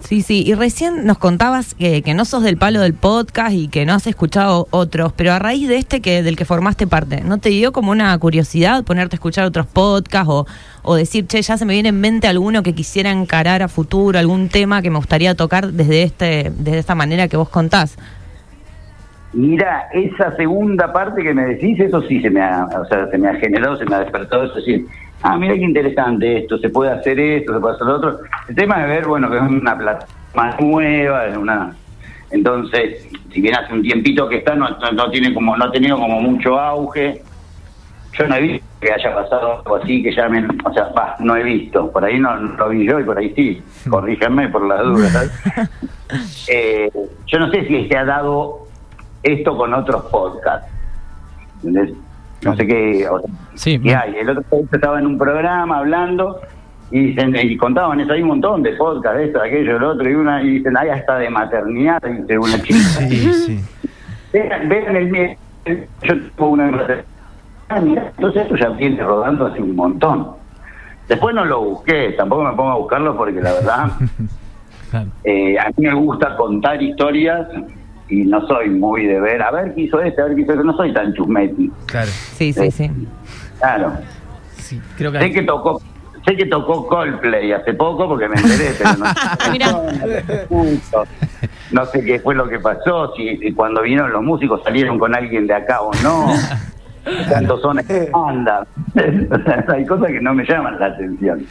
Sí, 0.03 0.21
sí, 0.21 0.43
y 0.45 0.55
recién 0.55 1.05
nos 1.05 1.17
contabas 1.17 1.73
que, 1.75 2.01
que 2.01 2.13
no 2.13 2.25
sos 2.25 2.43
del 2.43 2.57
palo 2.57 2.81
del 2.81 2.93
podcast 2.93 3.53
y 3.53 3.67
que 3.67 3.85
no 3.85 3.93
has 3.93 4.07
escuchado 4.07 4.67
otros, 4.71 5.13
pero 5.13 5.31
a 5.31 5.39
raíz 5.39 5.69
de 5.69 5.77
este 5.77 6.01
que 6.01 6.23
del 6.23 6.35
que 6.35 6.43
formaste 6.43 6.87
parte, 6.87 7.21
¿no 7.21 7.37
te 7.37 7.49
dio 7.49 7.71
como 7.71 7.91
una 7.91 8.17
curiosidad 8.17 8.83
ponerte 8.83 9.15
a 9.15 9.17
escuchar 9.17 9.45
otros 9.45 9.67
podcasts 9.67 10.29
o, 10.29 10.47
o 10.83 10.95
decir, 10.95 11.27
che, 11.27 11.41
ya 11.41 11.57
se 11.57 11.65
me 11.65 11.73
viene 11.73 11.89
en 11.89 12.01
mente 12.01 12.27
alguno 12.27 12.63
que 12.63 12.73
quisiera 12.73 13.11
encarar 13.11 13.61
a 13.61 13.67
futuro, 13.67 14.19
algún 14.19 14.49
tema 14.49 14.81
que 14.81 14.89
me 14.89 14.97
gustaría 14.97 15.35
tocar 15.35 15.71
desde 15.71 16.03
este 16.03 16.51
desde 16.57 16.79
esta 16.79 16.95
manera 16.95 17.27
que 17.27 17.37
vos 17.37 17.49
contás? 17.49 17.97
Mira, 19.33 19.87
esa 19.93 20.35
segunda 20.35 20.91
parte 20.91 21.23
que 21.23 21.33
me 21.33 21.45
decís, 21.45 21.79
eso 21.79 22.01
sí 22.01 22.21
se 22.21 22.29
me 22.29 22.41
ha, 22.41 22.65
o 22.65 22.85
sea, 22.85 23.07
se 23.09 23.17
me 23.17 23.29
ha 23.29 23.35
generado, 23.35 23.77
se 23.77 23.85
me 23.85 23.95
ha 23.95 23.99
despertado, 23.99 24.43
es 24.43 24.55
decir, 24.55 24.85
ah, 25.23 25.37
mira 25.37 25.53
qué 25.53 25.61
interesante 25.61 26.37
esto, 26.39 26.57
se 26.57 26.69
puede 26.69 26.91
hacer 26.91 27.19
esto, 27.19 27.53
se 27.53 27.59
puede 27.59 27.75
hacer 27.75 27.87
lo 27.87 27.95
otro. 27.95 28.19
El 28.47 28.55
tema 28.55 28.79
de 28.79 28.87
ver, 28.87 29.07
bueno, 29.07 29.29
que 29.29 29.37
es 29.37 29.43
una 29.43 29.77
plataforma 29.77 30.55
nueva, 30.59 31.27
es 31.27 31.37
una 31.37 31.75
entonces, 32.31 33.07
si 33.31 33.41
bien 33.41 33.55
hace 33.55 33.73
un 33.73 33.81
tiempito 33.81 34.27
que 34.27 34.37
está, 34.37 34.55
no, 34.55 35.11
tiene 35.11 35.33
como, 35.33 35.55
no 35.57 35.65
ha 35.65 35.71
tenido 35.71 35.97
como 35.97 36.21
mucho 36.21 36.57
auge. 36.57 37.21
Yo 38.17 38.27
no 38.27 38.35
he 38.35 38.41
visto 38.41 38.65
que 38.79 38.91
haya 38.91 39.13
pasado 39.13 39.57
algo 39.57 39.75
así, 39.75 40.01
que 40.01 40.11
llamen, 40.11 40.47
o 40.65 40.73
sea, 40.73 40.85
va, 40.97 41.15
no 41.19 41.35
he 41.35 41.43
visto, 41.43 41.91
por 41.91 42.03
ahí 42.03 42.19
no, 42.19 42.35
no 42.35 42.57
lo 42.57 42.69
vi 42.69 42.85
yo 42.85 42.99
y 42.99 43.03
por 43.03 43.17
ahí 43.17 43.31
sí, 43.35 43.61
corríjanme 43.89 44.49
por 44.49 44.65
las 44.67 44.83
dudas. 44.83 45.31
Eh, 46.49 46.91
yo 47.25 47.39
no 47.39 47.49
sé 47.51 47.65
si 47.67 47.87
se 47.87 47.97
ha 47.97 48.03
dado 48.03 48.67
esto 49.23 49.55
con 49.55 49.73
otros 49.73 50.03
podcasts. 50.11 50.67
¿entendés? 51.63 51.95
No 52.43 52.55
sé 52.55 52.65
qué, 52.67 53.07
o 53.09 53.19
sea, 53.19 53.29
Sí. 53.55 53.79
qué 53.79 53.95
hay. 53.95 54.15
El 54.15 54.29
otro 54.29 54.43
día 54.51 54.67
estaba 54.71 54.99
en 54.99 55.05
un 55.05 55.17
programa 55.17 55.77
hablando 55.77 56.39
y, 56.89 57.15
y 57.19 57.57
contaban 57.57 57.99
eso, 57.99 58.13
hay 58.13 58.21
un 58.21 58.29
montón 58.29 58.63
de 58.63 58.73
podcasts, 58.73 59.19
esto, 59.21 59.41
aquello, 59.41 59.77
lo 59.79 59.89
otro, 59.91 60.09
y 60.09 60.13
una 60.15 60.41
y 60.43 60.57
dicen, 60.57 60.75
hay 60.75 60.89
hasta 60.89 61.17
de 61.19 61.29
maternidad, 61.29 62.01
dice 62.01 62.37
una 62.37 62.61
chica. 62.61 62.79
Sí, 62.79 63.33
sí. 63.33 63.59
Vean, 64.33 64.67
vean 64.69 64.95
el 64.95 65.09
mío. 65.11 65.29
Yo 66.03 66.15
tengo 66.35 66.49
una 66.49 66.71
entonces 67.69 68.41
esto 68.43 68.55
ya 68.57 68.69
viene 68.69 69.01
rodando 69.03 69.45
hace 69.47 69.61
un 69.61 69.75
montón. 69.75 70.27
Después 71.07 71.33
no 71.35 71.45
lo 71.45 71.61
busqué, 71.61 72.13
tampoco 72.17 72.43
me 72.43 72.51
pongo 72.53 72.71
a 72.71 72.75
buscarlo 72.77 73.15
porque 73.15 73.39
la 73.41 73.53
verdad 73.53 73.91
Claro. 74.91 75.07
eh, 75.23 75.57
a 75.57 75.67
mí 75.69 75.73
me 75.87 75.93
gusta 75.93 76.35
contar 76.35 76.81
historias 76.81 77.47
y 78.11 78.25
no 78.25 78.45
soy 78.47 78.69
muy 78.69 79.05
de 79.05 79.19
ver, 79.19 79.41
a 79.41 79.51
ver 79.51 79.73
qué 79.73 79.81
hizo 79.81 80.01
este, 80.01 80.21
a 80.21 80.25
ver 80.25 80.35
qué 80.35 80.41
hizo 80.41 80.51
este, 80.51 80.65
no 80.65 80.75
soy 80.75 80.93
tan 80.93 81.13
chusmeti. 81.13 81.71
Claro. 81.85 82.11
Sí, 82.11 82.51
sí, 82.53 82.69
sí. 82.69 82.91
Claro. 83.59 83.93
Sí, 84.57 84.81
creo 84.97 85.11
que 85.11 85.19
Sé 85.19 85.31
que 85.31 85.43
tocó 85.43 85.81
sé 86.25 86.35
que 86.35 86.45
tocó 86.45 86.87
Coldplay 86.87 87.51
hace 87.51 87.73
poco 87.73 88.07
porque 88.07 88.27
me 88.27 88.35
enteré, 88.35 88.73
pero 88.77 88.91
no, 91.71 91.85
sé 91.85 92.03
qué 92.05 92.19
fue 92.19 92.35
lo 92.35 92.47
que 92.47 92.59
pasó, 92.59 93.13
si, 93.15 93.37
si 93.37 93.53
cuando 93.53 93.81
vinieron 93.81 94.11
los 94.11 94.21
músicos 94.21 94.61
salieron 94.63 94.99
con 94.99 95.15
alguien 95.15 95.47
de 95.47 95.55
acá 95.55 95.81
o 95.81 95.91
no, 96.03 96.27
cuántos 97.29 97.61
son 97.61 97.79
anda. 98.13 98.67
Hay 99.67 99.85
cosas 99.85 100.07
que 100.07 100.21
no 100.21 100.33
me 100.33 100.45
llaman 100.45 100.79
la 100.79 100.87
atención. 100.87 101.45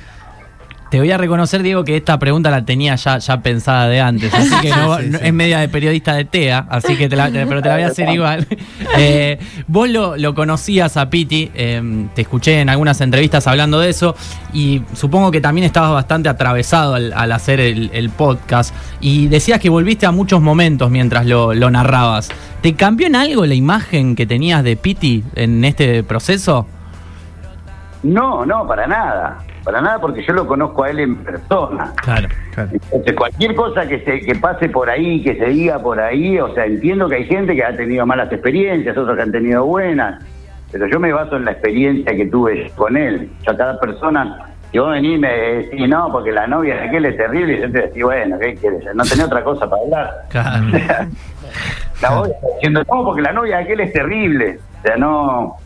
Te 0.90 0.99
voy 0.99 1.09
a 1.12 1.16
reconocer, 1.16 1.62
Diego, 1.62 1.85
que 1.85 1.97
esta 1.97 2.18
pregunta 2.18 2.50
la 2.50 2.64
tenía 2.64 2.97
ya, 2.97 3.18
ya 3.18 3.40
pensada 3.40 3.87
de 3.87 4.00
antes, 4.00 4.35
así 4.35 4.50
que 4.61 4.70
no, 4.70 4.97
Sí, 4.99 5.06
no- 5.09 5.18
sí. 5.18 5.25
es 5.25 5.32
media 5.32 5.61
de 5.61 5.68
periodista 5.68 6.14
de 6.14 6.25
TEA, 6.25 6.66
así 6.68 6.97
que 6.97 7.09
te 7.09 7.14
la, 7.14 7.30
te- 7.30 7.47
pero 7.47 7.62
te 7.62 7.68
la 7.68 7.75
voy 7.76 7.85
a 7.85 7.87
hacer 7.88 8.09
igual. 8.09 8.47
Eh, 8.99 9.38
vos 9.68 9.88
lo, 9.88 10.16
lo 10.16 10.35
conocías 10.35 10.97
a 10.97 11.09
Piti, 11.11 11.49
eh, 11.54 12.09
te 12.12 12.23
escuché 12.23 12.61
en 12.61 12.68
algunas 12.68 13.00
entrevistas 13.00 13.47
hablando 13.47 13.78
de 13.78 13.88
eso, 13.90 14.16
y 14.52 14.82
supongo 14.94 15.30
que 15.30 15.40
también 15.40 15.64
estabas 15.64 15.92
bastante 15.92 16.28
atravesado 16.28 16.94
al, 16.94 17.12
al 17.12 17.30
hacer 17.30 17.61
el, 17.61 17.88
el 17.92 18.11
podcast, 18.11 18.75
y 19.00 19.28
decías 19.28 19.61
que 19.61 19.68
volviste 19.70 20.06
a 20.06 20.11
muchos 20.11 20.40
momentos 20.42 20.90
mientras 20.90 21.25
lo, 21.25 21.54
lo 21.54 21.70
narrabas. 21.70 22.30
¿Te 22.62 22.75
cambió 22.75 23.06
en 23.06 23.14
algo 23.14 23.47
la 23.47 23.54
imagen 23.54 24.16
que 24.16 24.26
tenías 24.26 24.64
de 24.64 24.75
Piti 24.76 25.23
en 25.37 25.64
este 25.64 26.02
proceso? 26.02 26.66
No, 28.02 28.44
no, 28.44 28.66
para 28.66 28.87
nada. 28.88 29.38
Para 29.64 29.81
nada 29.81 30.00
porque 30.00 30.23
yo 30.23 30.33
lo 30.33 30.47
conozco 30.47 30.85
a 30.85 30.90
él 30.90 31.00
en 31.00 31.17
persona. 31.17 31.93
Claro. 32.02 32.29
Claro. 32.55 32.71
Entonces, 32.73 33.14
cualquier 33.14 33.55
cosa 33.55 33.87
que 33.87 34.00
se 34.00 34.20
que 34.20 34.35
pase 34.35 34.68
por 34.68 34.88
ahí, 34.88 35.23
que 35.23 35.37
se 35.37 35.46
diga 35.46 35.79
por 35.79 36.01
ahí, 36.01 36.38
o 36.38 36.55
sea, 36.55 36.66
entiendo 36.66 37.09
que 37.09 37.16
hay 37.16 37.25
gente 37.27 37.55
que 37.55 37.64
ha 37.64 37.77
tenido 37.77 38.07
malas 38.07 38.33
experiencias, 38.33 38.96
otros 38.96 39.16
que 39.16 39.23
han 39.23 39.33
tenido 39.33 39.64
buenas, 39.64 40.23
pero 40.73 40.87
yo 40.87 41.01
me 41.01 41.12
baso 41.12 41.37
en 41.37 41.44
la 41.44 41.53
experiencia 41.53 42.14
que 42.14 42.27
tuve 42.27 42.70
con 42.77 42.96
él. 42.96 43.31
Yo 43.44 43.53
a 43.53 43.57
cada 43.57 43.81
persona, 43.81 44.51
si 44.70 44.79
vos 44.79 44.90
venís 44.90 45.16
y 45.16 45.18
me 45.18 45.33
decís, 45.33 45.88
no, 45.88 46.11
porque 46.12 46.33
la 46.33 46.46
novia 46.46 46.77
de 46.77 46.88
aquel 46.88 47.07
es 47.07 47.16
terrible, 47.16 47.55
y 47.55 47.61
yo 47.61 47.73
te 47.73 47.81
decís, 47.83 48.03
bueno, 48.03 48.38
¿qué 48.38 48.55
quieres? 48.55 48.94
No 48.94 49.05
tenía 49.05 49.27
otra 49.27 49.42
cosa 49.42 49.68
para 49.68 49.83
hablar. 49.83 50.25
Claro. 50.31 50.66
la 52.03 52.11
voy 52.11 52.31
diciendo, 52.55 52.83
no, 52.88 53.05
porque 53.05 53.23
la 53.23 53.33
novia 53.33 53.59
de 53.59 53.62
aquel 53.64 53.81
es 53.81 53.92
terrible. 53.92 54.59
O 54.79 54.83
sea, 54.83 54.96
no. 54.96 55.57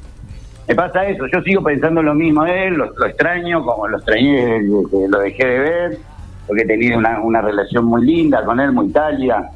Me 0.66 0.74
pasa 0.74 1.06
eso, 1.06 1.26
yo 1.26 1.42
sigo 1.42 1.62
pensando 1.62 2.02
lo 2.02 2.14
mismo 2.14 2.44
de 2.44 2.68
él, 2.68 2.74
lo, 2.74 3.06
extraño, 3.06 3.64
como 3.64 3.86
lo 3.86 3.98
extrañé 3.98 4.62
lo 4.62 5.18
dejé 5.18 5.46
de 5.46 5.58
ver, 5.58 5.98
porque 6.46 6.62
he 6.62 6.66
tenido 6.66 6.98
una, 6.98 7.20
una 7.20 7.42
relación 7.42 7.84
muy 7.84 8.04
linda 8.04 8.44
con 8.44 8.60
él, 8.60 8.72
muy 8.72 8.90
tálida. 8.90 9.50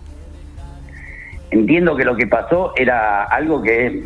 Entiendo 1.51 1.97
que 1.97 2.05
lo 2.05 2.15
que 2.15 2.27
pasó 2.27 2.73
era 2.77 3.25
algo 3.25 3.63
que 3.63 4.05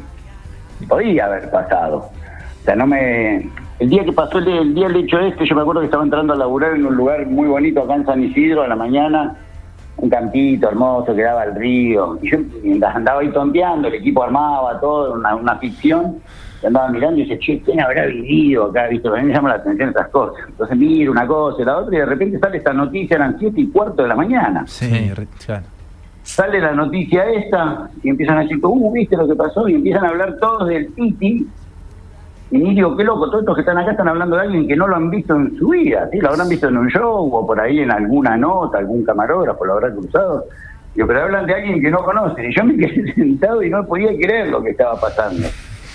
podía 0.88 1.26
haber 1.26 1.50
pasado. 1.50 1.98
O 1.98 2.64
sea, 2.64 2.76
no 2.76 2.86
me. 2.86 3.50
El 3.80 3.88
día 3.88 4.04
que 4.04 4.12
pasó 4.12 4.38
el, 4.38 4.46
el 4.46 4.74
día 4.74 4.86
del 4.86 5.04
hecho 5.04 5.18
este, 5.18 5.44
yo 5.44 5.56
me 5.56 5.62
acuerdo 5.62 5.80
que 5.80 5.86
estaba 5.86 6.04
entrando 6.04 6.34
a 6.34 6.36
laburar 6.36 6.74
en 6.74 6.86
un 6.86 6.94
lugar 6.94 7.26
muy 7.26 7.48
bonito 7.48 7.82
acá 7.82 7.96
en 7.96 8.06
San 8.06 8.22
Isidro 8.22 8.62
a 8.62 8.68
la 8.68 8.76
mañana, 8.76 9.36
un 10.02 10.10
campito 10.10 10.68
hermoso 10.68 11.14
que 11.14 11.22
daba 11.22 11.42
al 11.42 11.54
río. 11.54 12.18
Y 12.20 12.30
yo 12.30 12.38
mientras 12.62 12.94
andaba 12.96 13.20
ahí 13.20 13.28
tonteando, 13.30 13.86
el 13.88 13.94
equipo 13.94 14.24
armaba 14.24 14.78
todo, 14.80 15.14
una, 15.14 15.36
una 15.36 15.56
ficción, 15.58 16.16
y 16.60 16.66
andaba 16.66 16.88
mirando 16.88 17.20
y 17.20 17.22
decía, 17.22 17.38
che, 17.38 17.62
¿quién 17.62 17.80
habrá 17.80 18.06
vivido 18.06 18.64
acá? 18.64 18.88
¿Viste? 18.88 19.08
A 19.08 19.12
mí 19.12 19.22
me 19.22 19.32
llama 19.32 19.50
la 19.50 19.54
atención 19.56 19.90
estas 19.90 20.08
cosas. 20.08 20.44
Entonces 20.48 20.76
miro 20.76 21.12
una 21.12 21.24
cosa 21.26 21.62
y 21.62 21.64
la 21.64 21.78
otra, 21.78 21.94
y 21.94 21.98
de 22.00 22.06
repente 22.06 22.38
sale 22.40 22.56
esta 22.58 22.72
noticia, 22.72 23.14
eran 23.14 23.38
siete 23.38 23.60
y 23.60 23.68
cuarto 23.68 24.02
de 24.02 24.08
la 24.08 24.16
mañana 24.16 24.64
Sí, 24.66 25.10
claro. 25.46 25.62
sale 26.24 26.60
la 26.60 26.72
noticia 26.72 27.24
esta 27.30 27.88
y 28.02 28.08
empiezan 28.08 28.38
a 28.38 28.40
decir, 28.42 28.58
uh, 28.60 28.92
¿viste 28.92 29.16
lo 29.16 29.28
que 29.28 29.36
pasó? 29.36 29.68
Y 29.68 29.74
empiezan 29.76 30.04
a 30.04 30.08
hablar 30.08 30.36
todos 30.40 30.68
del 30.68 30.92
Titi. 30.94 31.46
Y 32.54 32.74
digo, 32.74 32.94
qué 32.96 33.02
loco, 33.04 33.26
todos 33.30 33.40
estos 33.40 33.54
que 33.54 33.60
están 33.62 33.78
acá 33.78 33.92
están 33.92 34.08
hablando 34.08 34.36
de 34.36 34.42
alguien 34.42 34.68
que 34.68 34.76
no 34.76 34.86
lo 34.86 34.94
han 34.96 35.08
visto 35.08 35.34
en 35.34 35.56
su 35.56 35.70
vida, 35.70 36.06
¿sí? 36.12 36.18
Lo 36.20 36.28
habrán 36.30 36.48
visto 36.50 36.68
en 36.68 36.76
un 36.76 36.86
show 36.88 37.34
o 37.34 37.46
por 37.46 37.58
ahí 37.58 37.80
en 37.80 37.90
alguna 37.90 38.36
nota, 38.36 38.76
algún 38.78 39.02
camarógrafo 39.04 39.64
lo 39.64 39.72
habrá 39.72 39.90
cruzado. 39.90 40.44
Digo, 40.94 41.06
pero 41.08 41.22
hablan 41.22 41.46
de 41.46 41.54
alguien 41.54 41.80
que 41.80 41.90
no 41.90 41.98
conocen. 42.04 42.50
Y 42.50 42.54
yo 42.54 42.62
me 42.64 42.76
quedé 42.76 43.14
sentado 43.14 43.62
y 43.62 43.70
no 43.70 43.84
podía 43.86 44.10
creer 44.10 44.48
lo 44.48 44.62
que 44.62 44.70
estaba 44.70 45.00
pasando. 45.00 45.48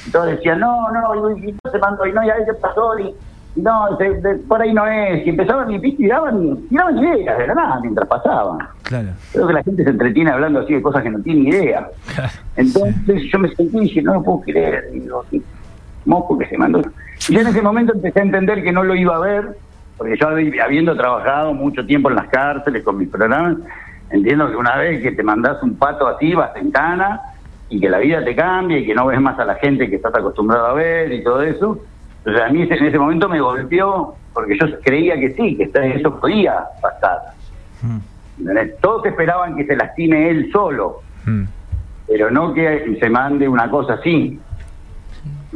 Entonces 0.07 0.37
decían, 0.37 0.59
no, 0.59 0.89
no, 0.91 1.37
y, 1.37 1.51
no 1.51 1.71
se 1.71 1.77
mandó, 1.77 2.05
y 2.07 2.11
no, 2.13 2.23
y 2.23 2.29
ahí 2.31 2.43
se 2.45 2.53
pasó, 2.55 2.97
y, 2.97 3.13
no, 3.57 3.95
se- 3.97 4.15
de- 4.21 4.35
por 4.47 4.59
ahí 4.59 4.73
no 4.73 4.87
es. 4.87 5.27
Y 5.27 5.29
empezaban 5.29 5.69
y, 5.69 5.77
¿viste? 5.77 6.03
y 6.05 6.07
daban, 6.07 6.57
y 6.71 6.75
daban 6.75 6.97
ideas 6.97 7.37
de 7.37 7.47
la 7.47 7.53
nada 7.53 7.79
mientras 7.81 8.07
pasaban. 8.07 8.57
Claro. 8.81 9.09
Creo 9.31 9.45
que 9.47 9.53
la 9.53 9.63
gente 9.63 9.83
se 9.83 9.89
entretiene 9.91 10.31
hablando 10.31 10.61
así 10.61 10.73
de 10.73 10.81
cosas 10.81 11.03
que 11.03 11.09
no 11.11 11.19
tiene 11.19 11.49
idea. 11.49 11.87
Entonces 12.55 13.21
yo 13.31 13.37
me 13.37 13.53
sentí 13.53 13.77
y 13.77 13.81
dije, 13.81 14.01
no 14.01 14.15
lo 14.15 14.23
puedo 14.23 14.41
creer. 14.41 14.89
Digo, 14.91 15.23
moco 16.07 16.37
que 16.37 16.47
se 16.47 16.57
mandó. 16.57 16.81
Y 17.29 17.33
yo 17.33 17.41
en 17.41 17.47
ese 17.47 17.61
momento 17.61 17.93
empecé 17.93 18.19
a 18.19 18.23
entender 18.23 18.63
que 18.63 18.71
no 18.71 18.83
lo 18.83 18.95
iba 18.95 19.15
a 19.15 19.19
ver, 19.19 19.57
porque 19.97 20.15
yo 20.17 20.27
hab- 20.29 20.61
habiendo 20.63 20.95
trabajado 20.95 21.53
mucho 21.53 21.85
tiempo 21.85 22.09
en 22.09 22.15
las 22.15 22.27
cárceles 22.29 22.83
con 22.83 22.97
mis 22.97 23.09
programas, 23.09 23.57
entiendo 24.09 24.49
que 24.49 24.55
una 24.55 24.77
vez 24.77 25.01
que 25.01 25.11
te 25.11 25.23
mandás 25.23 25.61
un 25.61 25.75
pato 25.75 26.07
así, 26.07 26.33
vas 26.33 26.55
en 26.55 26.71
cana, 26.71 27.19
y 27.69 27.81
que 27.81 27.89
la 27.89 27.97
vida 27.97 28.23
te 28.23 28.33
cambia, 28.35 28.77
y 28.77 28.85
que 28.85 28.95
no 28.95 29.07
ves 29.07 29.19
más 29.19 29.37
a 29.39 29.43
la 29.45 29.55
gente 29.55 29.89
que 29.89 29.97
estás 29.97 30.15
acostumbrado 30.15 30.67
a 30.67 30.73
ver 30.73 31.11
y 31.11 31.21
todo 31.23 31.41
eso. 31.41 31.79
Entonces 32.19 32.41
a 32.43 32.49
mí 32.49 32.61
en 32.61 32.71
ese 32.85 32.97
momento 32.99 33.27
me 33.27 33.41
golpeó, 33.41 34.15
porque 34.33 34.57
yo 34.57 34.67
creía 34.81 35.19
que 35.19 35.31
sí, 35.31 35.57
que 35.57 35.69
eso 35.95 36.19
podía 36.19 36.59
pasar. 36.81 37.19
Mm, 37.81 37.97
¿Entendés? 38.39 38.79
Todos 38.79 39.05
esperaban 39.05 39.55
que 39.57 39.65
se 39.65 39.75
lastime 39.75 40.29
él 40.29 40.49
solo, 40.51 41.01
mm. 41.25 41.43
pero 42.07 42.29
no 42.31 42.53
que 42.53 42.97
se 42.99 43.09
mande 43.09 43.47
una 43.49 43.69
cosa 43.69 43.95
así. 43.95 44.39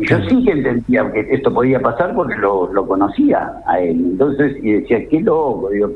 Y 0.02 0.08
yo 0.08 0.18
sí 0.28 0.44
que 0.44 0.52
entendía 0.52 1.12
que 1.12 1.28
esto 1.30 1.54
podía 1.54 1.80
pasar 1.80 2.16
porque 2.16 2.36
lo, 2.36 2.74
lo 2.74 2.88
conocía 2.88 3.54
a 3.68 3.80
él. 3.80 3.98
Entonces, 4.00 4.58
y 4.64 4.72
decía, 4.72 5.08
qué 5.08 5.22
loco. 5.22 5.70
Digo. 5.70 5.92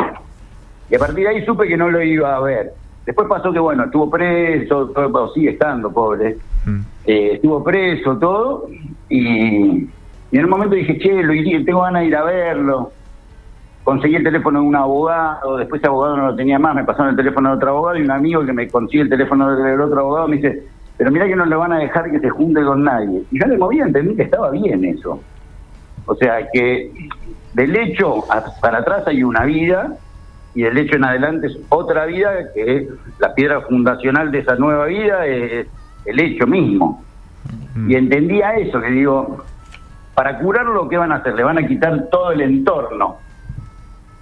Y 0.91 0.95
a 0.95 0.99
partir 0.99 1.23
de 1.23 1.29
ahí 1.29 1.45
supe 1.45 1.67
que 1.67 1.75
no 1.75 1.89
lo 1.89 2.01
iba 2.03 2.35
a 2.35 2.39
ver. 2.39 2.71
Después 3.03 3.27
pasó 3.27 3.51
que, 3.51 3.59
bueno, 3.59 3.85
estuvo 3.85 4.09
preso, 4.09 4.89
todo, 4.89 5.33
sigue 5.33 5.51
estando, 5.51 5.91
pobre. 5.91 6.37
Mm. 6.65 6.79
Eh, 7.05 7.31
estuvo 7.33 7.63
preso, 7.63 8.15
todo. 8.17 8.67
Y, 9.09 9.89
y 10.31 10.37
en 10.37 10.43
un 10.43 10.49
momento 10.51 10.75
dije, 10.75 10.99
che, 10.99 11.23
lo 11.23 11.33
iría, 11.33 11.63
tengo 11.65 11.81
ganas 11.81 12.03
de 12.03 12.07
ir 12.07 12.15
a 12.15 12.23
verlo. 12.23 12.91
Conseguí 13.83 14.15
el 14.15 14.23
teléfono 14.23 14.61
de 14.61 14.67
un 14.67 14.75
abogado, 14.75 15.57
después 15.57 15.79
ese 15.79 15.87
abogado 15.87 16.17
no 16.17 16.27
lo 16.27 16.35
tenía 16.35 16.57
más, 16.57 16.75
me 16.75 16.83
pasaron 16.83 17.11
el 17.11 17.15
teléfono 17.15 17.49
de 17.49 17.55
otro 17.55 17.69
abogado 17.69 17.97
y 17.97 18.01
un 18.01 18.09
amigo 18.09 18.43
que 18.43 18.53
me 18.53 18.67
consigue 18.67 19.03
el 19.03 19.09
teléfono 19.09 19.55
del 19.55 19.79
otro 19.79 19.99
abogado 19.99 20.27
me 20.27 20.37
dice, 20.37 20.63
pero 20.97 21.11
mirá 21.11 21.27
que 21.27 21.35
no 21.35 21.45
le 21.45 21.55
van 21.55 21.73
a 21.73 21.79
dejar 21.79 22.09
que 22.09 22.19
se 22.19 22.29
junte 22.29 22.63
con 22.63 22.83
nadie. 22.83 23.23
Y 23.31 23.39
yo 23.39 23.45
en 23.45 23.51
el 23.51 23.57
momento 23.57 23.85
entendí 23.85 24.15
que 24.15 24.23
estaba 24.23 24.51
bien 24.51 24.85
eso. 24.85 25.19
O 26.05 26.15
sea, 26.15 26.47
que 26.53 26.91
del 27.53 27.75
hecho 27.75 28.23
para 28.61 28.79
atrás 28.79 29.03
hay 29.07 29.23
una 29.23 29.43
vida 29.45 29.97
y 30.53 30.63
del 30.63 30.77
hecho 30.77 30.95
en 30.95 31.03
adelante 31.03 31.47
es 31.47 31.57
otra 31.69 32.05
vida, 32.05 32.31
que 32.53 32.77
es 32.77 32.87
la 33.19 33.33
piedra 33.33 33.61
fundacional 33.61 34.31
de 34.31 34.39
esa 34.39 34.55
nueva 34.55 34.85
vida, 34.85 35.25
es 35.25 35.67
el 36.05 36.19
hecho 36.19 36.47
mismo. 36.47 37.03
Y 37.87 37.95
entendía 37.95 38.55
eso, 38.55 38.79
que 38.79 38.89
digo, 38.89 39.43
para 40.13 40.39
curarlo, 40.39 40.87
¿qué 40.87 40.97
van 40.97 41.11
a 41.11 41.15
hacer? 41.15 41.35
Le 41.35 41.43
van 41.43 41.57
a 41.57 41.67
quitar 41.67 42.07
todo 42.09 42.31
el 42.31 42.41
entorno. 42.41 43.17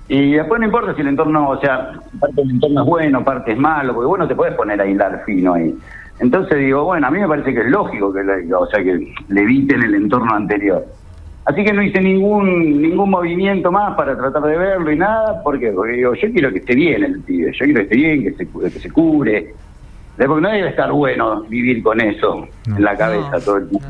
Y 0.08 0.34
después 0.34 0.60
no 0.60 0.66
importa 0.66 0.96
si 0.96 1.02
el 1.02 1.08
entorno, 1.08 1.50
o 1.50 1.60
sea, 1.60 1.92
parte 2.20 2.42
del 2.42 2.52
entorno 2.52 2.82
es 2.82 2.88
bueno, 2.88 3.24
parte 3.24 3.52
es 3.52 3.58
malo, 3.58 3.94
porque 3.94 4.08
bueno, 4.08 4.28
te 4.28 4.36
puedes 4.36 4.56
poner 4.56 4.82
a 4.82 4.86
hilar 4.86 5.24
fino 5.26 5.54
ahí. 5.54 5.78
Entonces 6.20 6.58
digo, 6.60 6.84
bueno, 6.86 7.08
a 7.08 7.12
mí 7.12 7.20
me 7.20 7.28
parece 7.28 7.54
que 7.54 7.62
es 7.62 7.68
lógico 7.68 8.14
que, 8.14 8.24
le, 8.24 8.54
o 8.54 8.66
sea, 8.68 8.84
que 8.84 9.14
le 9.30 9.42
eviten 9.42 9.82
el 9.84 9.96
entorno 9.96 10.34
anterior. 10.34 10.86
Así 11.46 11.64
que 11.66 11.74
no 11.74 11.82
hice 11.84 12.00
ningún 12.00 12.82
ningún 12.82 13.10
movimiento 13.10 13.70
más 13.72 13.96
para 13.98 14.16
tratar 14.16 14.44
de 14.44 14.58
verlo 14.58 14.92
y 14.92 14.98
nada, 14.98 15.44
¿por 15.44 15.60
qué? 15.60 15.72
Porque 15.72 15.94
digo, 15.94 16.14
yo 16.14 16.32
quiero 16.32 16.52
que 16.52 16.60
esté 16.60 16.76
bien 16.76 17.04
el 17.04 17.20
pibe, 17.22 17.52
yo 17.52 17.66
quiero 17.66 17.80
que 17.80 17.84
esté 17.84 17.96
bien, 17.96 18.24
que 18.24 18.32
se, 18.34 18.48
que 18.48 18.80
se 18.80 18.90
cure. 18.92 19.54
Porque 20.16 20.42
no 20.42 20.50
debe 20.50 20.70
estar 20.70 20.92
bueno 20.92 21.42
vivir 21.50 21.82
con 21.84 22.00
eso 22.00 22.48
No. 22.68 22.78
en 22.78 22.84
la 22.84 22.96
cabeza 22.96 23.30
No. 23.32 23.40
todo 23.42 23.58
el 23.58 23.70
tiempo. 23.70 23.88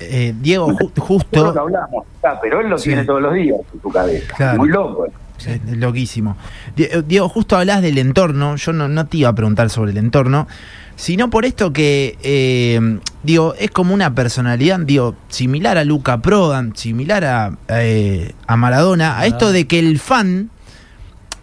Eh, 0.00 0.32
Diego, 0.40 0.68
ju- 0.68 0.74
Es 0.74 0.80
lo 0.80 0.94
que 0.94 1.00
justo. 1.00 1.60
hablamos, 1.60 2.04
ah, 2.24 2.38
pero 2.40 2.60
él 2.60 2.68
lo 2.68 2.78
Sí. 2.78 2.88
tiene 2.90 3.04
todos 3.04 3.20
los 3.20 3.34
días 3.34 3.58
en 3.74 3.80
su 3.80 3.90
cabeza. 3.90 4.34
Claro. 4.36 4.58
Muy 4.58 4.68
loco. 4.70 5.06
¿Eh? 5.46 5.60
Es 5.66 5.76
loquísimo. 5.76 6.36
Eh, 6.76 7.02
Diego, 7.06 7.28
justo 7.28 7.56
hablas 7.56 7.82
del 7.82 7.98
entorno. 7.98 8.56
Yo 8.56 8.72
no, 8.72 8.88
no 8.88 9.06
te 9.06 9.18
iba 9.18 9.28
a 9.28 9.34
preguntar 9.34 9.70
sobre 9.70 9.92
el 9.92 9.98
entorno, 9.98 10.48
sino 10.96 11.30
por 11.30 11.44
esto 11.44 11.72
que, 11.72 12.18
eh, 12.22 12.98
digo, 13.22 13.54
es 13.58 13.70
como 13.70 13.94
una 13.94 14.14
personalidad, 14.14 14.80
digo, 14.80 15.14
similar 15.28 15.78
a 15.78 15.84
Luca 15.84 16.20
Prodan, 16.20 16.74
similar 16.74 17.24
a, 17.24 17.56
eh, 17.68 18.32
a 18.48 18.56
Maradona, 18.56 19.18
a 19.18 19.26
esto 19.26 19.52
de 19.52 19.68
que 19.68 19.78
el 19.78 20.00
fan, 20.00 20.50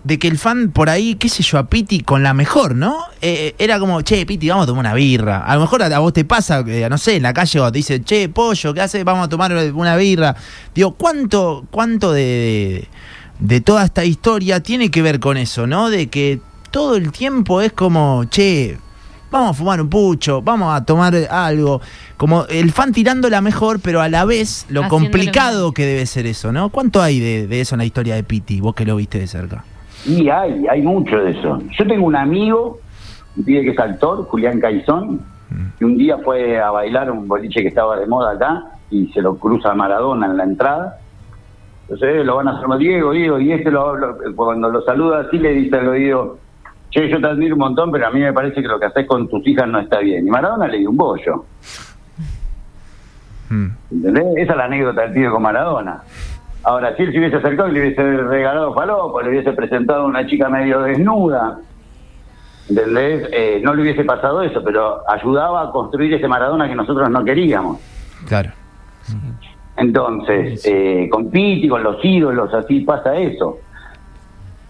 de 0.04 0.20
que 0.20 0.28
el 0.28 0.38
fan 0.38 0.72
por 0.72 0.90
ahí, 0.90 1.16
qué 1.16 1.30
sé 1.30 1.42
yo, 1.42 1.58
a 1.58 1.70
Piti 1.70 2.02
con 2.02 2.22
la 2.22 2.34
mejor, 2.34 2.76
¿no? 2.76 2.98
Eh, 3.22 3.56
era 3.58 3.80
como, 3.80 4.02
che, 4.02 4.26
Piti, 4.26 4.50
vamos 4.50 4.66
a 4.66 4.68
tomar 4.68 4.82
una 4.82 4.94
birra. 4.94 5.46
A 5.46 5.56
lo 5.56 5.62
mejor 5.62 5.82
a, 5.84 5.86
a 5.88 6.00
vos 6.00 6.12
te 6.12 6.26
pasa, 6.26 6.62
no 6.62 6.98
sé, 6.98 7.16
en 7.16 7.24
la 7.24 7.34
calle 7.34 7.60
o 7.62 7.72
te 7.72 7.78
dice, 7.78 8.04
che, 8.04 8.28
pollo, 8.28 8.74
¿qué 8.74 8.82
haces? 8.82 9.06
Vamos 9.06 9.26
a 9.26 9.30
tomar 9.30 9.54
una 9.74 9.96
birra. 9.96 10.36
Digo, 10.76 10.96
¿cuánto, 10.96 11.66
cuánto 11.72 12.12
de, 12.12 12.22
de 12.22 12.90
toda 13.64 13.86
esta 13.86 14.06
historia 14.06 14.62
tiene 14.62 14.90
que 14.92 15.02
ver 15.02 15.20
con 15.20 15.38
eso, 15.38 15.68
¿no? 15.68 15.90
De 15.90 16.08
que 16.08 16.40
todo 16.72 16.96
el 16.96 17.12
tiempo 17.12 17.62
es 17.62 17.74
como, 17.74 18.26
che, 18.26 18.78
vamos 19.32 19.52
a 19.52 19.54
fumar 19.54 19.82
un 19.82 19.90
pucho, 19.90 20.42
vamos 20.42 20.74
a 20.74 20.86
tomar 20.86 21.16
algo. 21.30 21.82
Como 22.18 22.46
el 22.46 22.72
fan 22.72 22.92
tirando 22.92 23.30
la 23.30 23.42
mejor, 23.42 23.80
pero 23.82 24.02
a 24.02 24.10
la 24.10 24.26
vez 24.26 24.66
lo 24.70 24.88
complicado 24.88 25.72
que 25.72 25.86
debe 25.86 26.06
ser 26.06 26.26
eso, 26.26 26.52
¿no? 26.52 26.70
¿Cuánto 26.70 27.02
hay 27.02 27.20
de, 27.20 27.48
de 27.48 27.62
eso 27.62 27.76
en 27.76 27.80
la 27.80 27.86
historia 27.86 28.16
de 28.16 28.24
Piti, 28.24 28.62
vos 28.62 28.76
que 28.76 28.86
lo 28.86 28.96
viste 28.96 29.20
de 29.20 29.28
cerca? 29.28 29.64
Y 30.06 30.30
hay, 30.30 30.66
hay 30.68 30.82
mucho 30.82 31.18
de 31.18 31.32
eso. 31.32 31.62
Yo 31.78 31.88
tengo 31.88 32.06
un 32.06 32.16
amigo, 32.16 32.80
un 33.36 33.44
pibe 33.44 33.64
que 33.64 33.72
es 33.72 33.80
actor, 33.80 34.26
Julián 34.26 34.60
Caizón, 34.60 35.22
que 35.78 35.86
un 35.86 35.98
día 35.98 36.18
fue 36.20 36.60
a 36.60 36.70
bailar 36.72 37.10
un 37.12 37.28
boliche 37.28 37.62
que 37.62 37.70
estaba 37.70 37.98
de 37.98 38.06
moda 38.06 38.34
acá 38.34 38.64
y 38.92 39.08
se 39.08 39.22
lo 39.22 39.38
cruza 39.38 39.72
a 39.72 39.76
Maradona 39.76 40.28
en 40.28 40.38
la 40.38 40.44
entrada. 40.44 41.00
Entonces 41.88 42.16
eh, 42.16 42.24
lo 42.24 42.36
van 42.38 42.48
a 42.48 42.58
hacer 42.58 42.68
Diego, 42.80 43.12
Diego, 43.12 43.40
y 43.40 43.52
este 43.52 43.70
lo, 43.72 43.96
lo- 43.96 44.18
cuando 44.36 44.70
lo 44.70 44.82
saluda 44.82 45.22
así 45.22 45.38
le 45.38 45.52
dice 45.54 45.78
al 45.78 45.88
oído, 45.88 46.38
che, 46.90 47.08
yo 47.10 47.20
te 47.22 47.28
admiro 47.28 47.56
un 47.56 47.60
montón, 47.60 47.92
pero 47.92 48.08
a 48.08 48.12
mí 48.12 48.20
me 48.22 48.34
parece 48.34 48.62
que 48.62 48.68
lo 48.68 48.80
que 48.80 48.86
haces 48.88 49.06
con 49.06 49.28
tus 49.28 49.46
hijas 49.48 49.68
no 49.68 49.80
está 49.80 50.00
bien. 50.00 50.26
Y 50.28 50.30
Maradona 50.32 50.68
le 50.68 50.80
dio 50.80 50.90
un 50.90 50.98
bollo. 50.98 51.46
Mm. 53.50 53.68
¿Entendés? 53.92 54.26
Esa 54.38 54.52
es 54.54 54.58
la 54.58 54.66
anécdota 54.66 55.02
del 55.02 55.14
pibe 55.14 55.30
con 55.30 55.42
Maradona. 55.44 56.02
Ahora, 56.64 56.96
si 56.96 57.04
él 57.04 57.12
se 57.12 57.20
hubiese 57.20 57.36
acercado 57.36 57.70
y 57.70 57.74
le 57.74 57.82
hubiese 57.82 58.02
regalado 58.24 58.74
falopa, 58.74 59.22
le 59.22 59.30
hubiese 59.30 59.52
presentado 59.54 60.02
a 60.02 60.06
una 60.06 60.26
chica 60.26 60.50
medio 60.50 60.82
desnuda, 60.82 61.60
¿entendés? 62.68 63.30
Eh, 63.32 63.62
no 63.64 63.76
le 63.76 63.84
hubiese 63.84 64.04
pasado 64.04 64.42
eso, 64.42 64.64
pero 64.64 65.08
ayudaba 65.08 65.62
a 65.62 65.72
construir 65.72 66.12
ese 66.16 66.28
Maradona 66.28 66.68
que 66.68 66.74
nosotros 66.74 67.08
no 67.12 67.24
queríamos. 67.24 67.80
Claro. 68.28 68.50
Entonces, 69.78 70.62
eh, 70.66 71.08
con 71.12 71.30
Piti, 71.30 71.68
con 71.68 71.84
los 71.84 72.04
ídolos, 72.04 72.54
así 72.54 72.82
pasa 72.82 73.16
eso. 73.18 73.58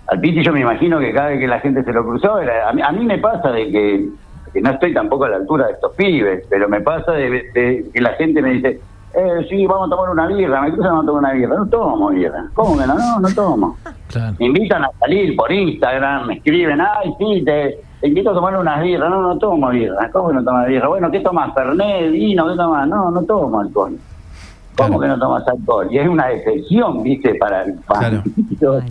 Al 0.08 0.20
Piti 0.20 0.44
yo 0.44 0.52
me 0.54 0.62
imagino 0.62 1.00
que 1.00 1.14
cada 1.14 1.30
vez 1.30 1.40
que 1.40 1.48
la 1.48 1.60
gente 1.60 1.84
se 1.84 1.94
lo 1.94 2.04
cruzó, 2.06 2.40
era- 2.40 2.70
a, 2.70 2.74
mí, 2.74 2.82
a 2.82 2.92
mí 2.92 3.06
me 3.06 3.18
pasa 3.20 3.52
de 3.52 3.70
que, 3.72 4.10
que 4.54 4.62
no 4.62 4.72
estoy 4.72 4.94
tampoco 4.94 5.26
a 5.26 5.30
la 5.30 5.38
altura 5.38 5.68
de 5.68 5.74
estos 5.74 5.94
pibes, 5.94 6.46
pero 6.50 6.68
me 6.70 6.82
pasa 6.82 7.12
de, 7.14 7.30
de 7.54 7.86
que 7.94 8.02
la 8.02 8.14
gente 8.14 8.42
me 8.42 8.52
dice, 8.52 8.80
eh, 9.16 9.46
sí, 9.50 9.66
vamos 9.66 9.88
a 9.88 9.96
tomar 9.96 10.10
una 10.10 10.28
birra, 10.28 10.62
me 10.62 10.72
cruzan, 10.74 10.92
vamos 10.92 11.04
a 11.04 11.08
tomar 11.08 11.24
una 11.24 11.34
birra. 11.34 11.56
No 11.56 11.66
tomo 11.68 12.10
birra. 12.10 12.46
¿Cómo 12.54 12.78
que 12.78 12.86
no? 12.86 12.96
No, 12.96 13.20
no 13.20 13.30
tomo. 13.34 13.78
Claro. 14.10 14.36
Me 14.40 14.46
invitan 14.48 14.84
a 14.84 14.90
salir 15.00 15.36
por 15.36 15.52
Instagram, 15.52 16.28
me 16.28 16.34
escriben, 16.36 16.82
ay, 16.82 17.14
sí, 17.18 17.44
te, 17.46 17.80
te 18.02 18.08
invito 18.08 18.32
a 18.32 18.34
tomar 18.34 18.58
unas 18.58 18.82
birras. 18.84 19.10
No, 19.10 19.22
no 19.22 19.38
tomo 19.38 19.70
birra. 19.70 20.10
¿Cómo 20.12 20.28
que 20.30 20.34
no 20.36 20.44
tomas 20.44 20.68
birra? 20.68 20.88
Bueno, 20.90 21.10
¿qué 21.12 21.20
tomas? 21.22 21.54
Fernet, 21.54 22.12
vino, 22.12 22.48
¿qué 22.50 22.56
tomas? 22.56 22.88
No, 22.88 23.10
no 23.12 23.24
tomo 23.24 23.62
alcohol. 23.62 23.98
¿Cómo 24.76 25.00
Claro. 25.00 25.02
que 25.02 25.08
no 25.08 25.20
tomas 25.20 25.48
alcohol? 25.48 25.88
Y 25.92 25.98
es 26.00 26.08
una 26.08 26.28
decepción, 26.28 27.02
¿viste? 27.04 27.36
Para 27.36 27.64
el 27.64 27.80
fan. 27.86 28.24
Claro. 28.60 28.84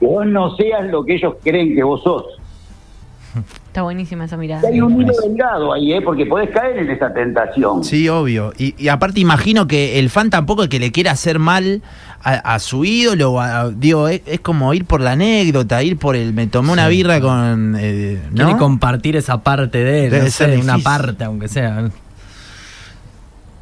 Que 0.00 0.06
vos 0.06 0.26
no 0.26 0.54
seas 0.56 0.84
lo 0.90 1.04
que 1.04 1.14
ellos 1.16 1.34
creen 1.42 1.74
que 1.74 1.82
vos 1.82 2.02
sos. 2.02 2.24
Está 3.66 3.82
buenísima 3.82 4.24
esa 4.24 4.38
mirada. 4.38 4.62
Y 4.70 4.74
hay 4.74 4.80
un 4.80 4.98
hilo 4.98 5.12
delgado 5.22 5.70
ahí, 5.74 5.92
¿eh? 5.92 6.00
Porque 6.00 6.24
podés 6.24 6.48
caer 6.50 6.78
en 6.78 6.90
esa 6.90 7.12
tentación. 7.12 7.84
Sí, 7.84 8.08
obvio. 8.08 8.54
Y, 8.56 8.74
y 8.82 8.88
aparte 8.88 9.20
imagino 9.20 9.66
que 9.66 9.98
el 9.98 10.08
fan 10.08 10.30
tampoco 10.30 10.62
es 10.62 10.68
que 10.70 10.78
le 10.78 10.90
quiera 10.90 11.10
hacer 11.10 11.38
mal 11.38 11.82
a, 12.22 12.32
a 12.54 12.58
su 12.58 12.86
ídolo. 12.86 13.38
a- 13.38 13.68
digo, 13.68 14.08
es, 14.08 14.22
es 14.24 14.40
como 14.40 14.72
ir 14.72 14.86
por 14.86 15.02
la 15.02 15.12
anécdota, 15.12 15.82
ir 15.82 15.98
por 15.98 16.16
el... 16.16 16.32
Me 16.32 16.46
tomé 16.46 16.72
una 16.72 16.88
Sí. 16.88 16.96
birra 16.96 17.20
con... 17.20 17.76
eh, 17.78 18.22
Quiere 18.34 18.52
¿no? 18.52 18.58
compartir 18.58 19.16
esa 19.16 19.42
parte 19.42 19.84
de 19.84 20.06
él, 20.06 20.10
Debe 20.12 20.24
no 20.24 20.30
ser 20.30 20.54
sé, 20.54 20.58
una 20.58 20.78
parte, 20.78 21.24
aunque 21.24 21.48
sea. 21.48 21.90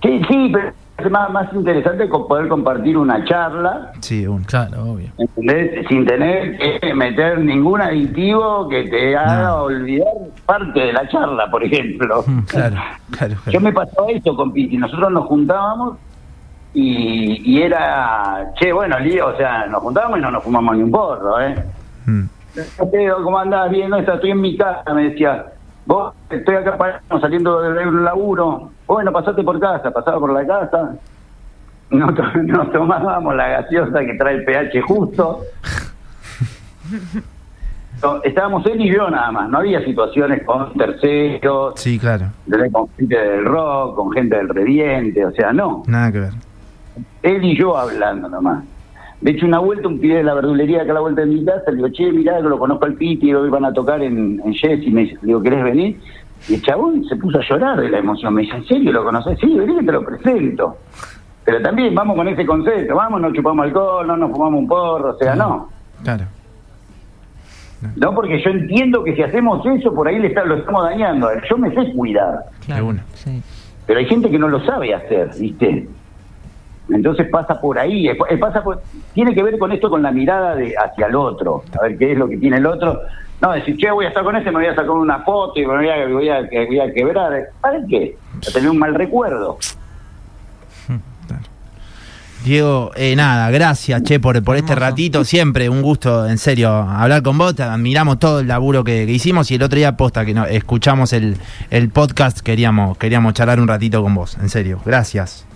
Sí, 0.03 0.21
sí, 0.29 0.51
pero 0.53 0.73
es 0.97 1.11
más, 1.11 1.29
más 1.31 1.53
interesante 1.53 2.07
poder 2.07 2.47
compartir 2.49 2.97
una 2.97 3.25
charla 3.25 3.91
Sí, 4.01 4.27
uno. 4.27 4.45
Claro, 4.47 4.83
obvio. 4.93 5.09
¿entendés? 5.19 5.87
Sin 5.89 6.07
tener 6.07 6.57
que 6.81 6.95
meter 6.95 7.39
ningún 7.41 7.81
aditivo 7.81 8.69
que 8.69 8.85
te 8.85 9.17
haga 9.17 9.43
No. 9.49 9.63
olvidar 9.65 10.13
parte 10.47 10.79
de 10.81 10.93
la 10.93 11.09
charla, 11.09 11.51
por 11.51 11.65
ejemplo. 11.65 12.25
Claro, 12.47 12.77
claro. 13.11 13.35
Yo 13.51 13.61
me 13.61 13.73
pasaba 13.73 14.09
eso 14.11 14.37
con 14.37 14.53
Piti. 14.53 14.77
Nosotros 14.79 15.11
nos 15.11 15.27
juntábamos 15.27 15.97
y, 16.73 17.43
y 17.59 17.63
era, 17.63 18.53
che, 18.61 18.73
bueno, 18.73 18.99
lío, 19.01 19.29
o 19.29 19.37
sea, 19.37 19.67
nos 19.67 19.83
juntábamos 19.83 20.19
y 20.19 20.23
no 20.23 20.31
nos 20.31 20.43
fumamos 20.45 20.77
ni 20.77 20.83
un 20.83 20.91
porro, 20.91 21.41
¿eh? 21.41 21.55
Mm. 22.07 22.23
"No, 22.79 22.91
Pedro, 22.91 23.23
¿Cómo 23.25 23.39
andás? 23.39 23.71
Bien, 23.71 23.91
no, 23.91 23.97
estoy 23.99 24.31
en 24.31 24.41
mi 24.41 24.57
casa, 24.57 24.93
me 24.95 25.11
decía. 25.11 25.47
Vos, 25.87 26.15
estoy 26.31 26.55
acá 26.57 26.77
parado, 26.79 27.21
saliendo 27.21 27.61
de 27.61 27.87
un 27.87 28.05
laburo. 28.05 28.71
Bueno, 28.87 29.13
pasaste 29.13 29.43
por 29.43 29.61
casa, 29.61 29.91
pasaba 29.91 30.19
por 30.19 30.33
la 30.33 30.47
casa. 30.47 30.97
Nos, 31.91 32.15
to- 32.15 32.71
tomábamos 32.73 33.35
la 33.37 33.49
gaseosa 33.49 34.01
que 34.01 34.15
trae 34.15 34.35
el 34.37 34.45
pH 34.45 34.81
justo. 34.83 35.41
No, 38.03 38.21
Estábamos 38.25 38.67
él 38.67 38.81
y 38.81 38.93
yo 38.93 39.09
nada 39.09 39.31
más, 39.31 39.49
no 39.49 39.59
había 39.59 39.83
situaciones 39.85 40.43
con 40.45 40.75
terceros, 40.75 41.75
Sí, 41.81 41.99
claro. 41.99 42.27
con 42.73 42.89
gente 42.99 43.17
del 43.17 43.45
rock, 43.45 43.95
con 43.97 44.11
gente 44.13 44.37
del 44.37 44.49
reviente, 44.49 45.25
o 45.25 45.31
sea, 45.31 45.53
no. 45.53 45.85
Nada 45.87 46.11
que 46.13 46.19
ver. 46.21 46.33
Él 47.23 47.45
y 47.45 47.57
yo 47.57 47.77
hablando 47.79 48.29
nomás. 48.29 48.65
De 49.25 49.31
hecho, 49.31 49.47
una 49.47 49.59
vuelta, 49.59 49.89
un 49.89 49.99
pibe 49.99 50.17
de 50.17 50.23
la 50.23 50.35
verdulería 50.35 50.83
acá 50.83 50.91
a 50.91 50.95
la 50.95 51.01
vuelta 51.01 51.23
de 51.23 51.29
mi 51.29 51.43
casa, 51.45 51.71
le 51.71 51.77
digo, 51.77 51.89
che, 51.89 52.13
mirá, 52.13 52.37
que 52.37 52.43
lo 52.43 52.59
conozco 52.59 52.85
al 52.85 52.93
Piti, 52.93 53.33
hoy 53.33 53.49
van 53.49 53.65
a 53.65 53.73
tocar 53.73 54.03
en, 54.03 54.39
en 54.45 54.53
Jessy, 54.55 54.91
me 54.91 55.01
dice, 55.03 55.15
le 55.23 55.29
digo, 55.29 55.41
¿querés 55.43 55.65
venir? 55.65 55.99
Y 56.47 56.55
el 56.57 56.63
chabón 56.63 57.03
se 57.07 57.17
puso 57.17 57.39
a 57.39 57.43
llorar 57.49 57.81
de 57.81 57.89
la 57.89 57.99
emoción, 58.01 58.35
me 58.35 58.43
dice, 58.43 58.55
¿en 58.57 58.65
serio 58.67 58.93
lo 58.93 59.03
conoces? 59.03 59.39
Sí, 59.41 59.47
vení 59.59 59.79
que 59.79 59.85
te 59.87 59.93
lo 59.93 60.05
presento. 60.05 60.77
Pero 61.43 61.63
también 61.63 61.95
vamos 61.95 62.17
con 62.17 62.29
ese 62.29 62.45
concepto, 62.45 62.95
vamos, 62.95 63.21
no 63.23 63.33
chupamos 63.33 63.65
alcohol, 63.65 64.07
no 64.07 64.17
nos 64.17 64.31
fumamos 64.31 64.61
un 64.61 64.69
porro, 64.69 65.11
o 65.13 65.19
sea, 65.19 65.35
no. 65.35 65.71
Claro. 66.03 66.25
No, 67.97 68.15
porque 68.15 68.43
yo 68.43 68.51
entiendo 68.51 69.05
que 69.05 69.15
si 69.15 69.23
hacemos 69.23 69.65
eso, 69.67 69.95
por 69.95 70.09
ahí 70.09 70.19
le 70.19 70.29
está- 70.29 70.45
lo 70.45 70.57
estamos 70.57 70.85
dañando. 70.85 71.29
Yo 71.51 71.59
me 71.59 71.71
sé 71.75 71.93
cuidar, 71.95 72.41
una. 72.83 73.05
Sí. 73.15 73.43
pero 73.87 73.99
hay 74.01 74.07
gente 74.07 74.31
que 74.31 74.39
no 74.39 74.49
lo 74.49 74.65
sabe 74.65 74.95
hacer, 74.95 75.31
¿viste? 75.39 75.87
Entonces 76.91 77.29
pasa 77.31 77.61
por 77.61 77.79
ahí, 77.79 78.09
eh, 78.09 78.17
eh, 78.29 78.37
pasa 78.37 78.63
por- 78.63 78.83
tiene 79.15 79.35
que 79.35 79.43
ver 79.43 79.59
con 79.59 79.73
esto, 79.73 79.89
con 79.89 80.03
la 80.03 80.11
mirada 80.11 80.55
de 80.55 80.75
hacia 80.77 81.07
el 81.07 81.17
otro, 81.17 81.65
a 81.79 81.85
ver 81.85 81.97
qué 81.97 82.13
es 82.13 82.19
lo 82.19 82.29
que 82.29 82.37
tiene 82.37 82.59
el 82.59 82.67
otro. 82.67 83.01
No, 83.41 83.53
decir, 83.53 83.77
che, 83.77 83.91
voy 83.91 84.05
a 84.05 84.09
estar 84.09 84.23
con 84.23 84.37
ese, 84.37 84.47
me 84.51 84.59
voy 84.59 84.67
a 84.67 84.75
sacar 84.75 84.91
una 84.91 85.19
foto 85.21 85.59
y 85.61 85.67
me 85.67 85.75
voy 85.77 85.89
a, 85.89 86.07
voy 86.09 86.29
a, 86.29 86.43
voy 86.67 86.81
a 86.81 86.93
quebrar. 86.93 87.33
¿Para 87.61 87.79
qué? 87.89 88.17
Para 88.41 88.53
tener 88.53 88.71
un 88.71 88.79
mal 88.79 88.95
recuerdo. 88.95 89.59
Claro. 91.27 91.43
Diego, 92.45 92.91
eh, 92.95 93.17
nada, 93.17 93.51
gracias, 93.51 94.03
che, 94.03 94.21
por, 94.21 94.43
por 94.45 94.57
este 94.57 94.75
ratito. 94.75 95.25
Siempre 95.25 95.69
un 95.71 95.81
gusto, 95.83 96.27
en 96.29 96.37
serio, 96.39 96.71
hablar 96.71 97.23
con 97.23 97.39
vos. 97.39 97.55
Te 97.55 97.63
admiramos 97.63 98.19
todo 98.19 98.41
el 98.41 98.49
laburo 98.49 98.85
que, 98.85 99.07
que 99.07 99.13
hicimos 99.13 99.51
y 99.51 99.55
el 99.55 99.63
otro 99.63 99.77
día, 99.79 99.97
posta, 99.97 100.25
que 100.27 100.35
no, 100.35 100.45
escuchamos 100.45 101.13
el, 101.15 101.37
el 101.71 101.89
podcast, 101.89 102.41
queríamos, 102.41 102.99
queríamos 102.99 103.33
charlar 103.33 103.59
un 103.59 103.69
ratito 103.69 104.03
con 104.03 104.15
vos, 104.15 104.37
en 104.41 104.49
serio. 104.51 104.81
Gracias. 104.85 105.47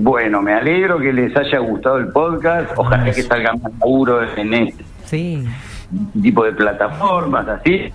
Bueno, 0.00 0.40
me 0.42 0.52
alegro 0.54 0.98
que 0.98 1.12
les 1.12 1.36
haya 1.36 1.58
gustado 1.58 1.98
el 1.98 2.08
podcast. 2.08 2.70
Ojalá 2.76 3.04
que 3.12 3.22
salga 3.22 3.52
más 3.54 3.72
seguro 3.78 4.20
en 4.36 4.54
este 4.54 4.84
Sí. 5.06 5.44
tipo 6.22 6.44
de 6.44 6.52
plataformas, 6.52 7.48
así, 7.48 7.92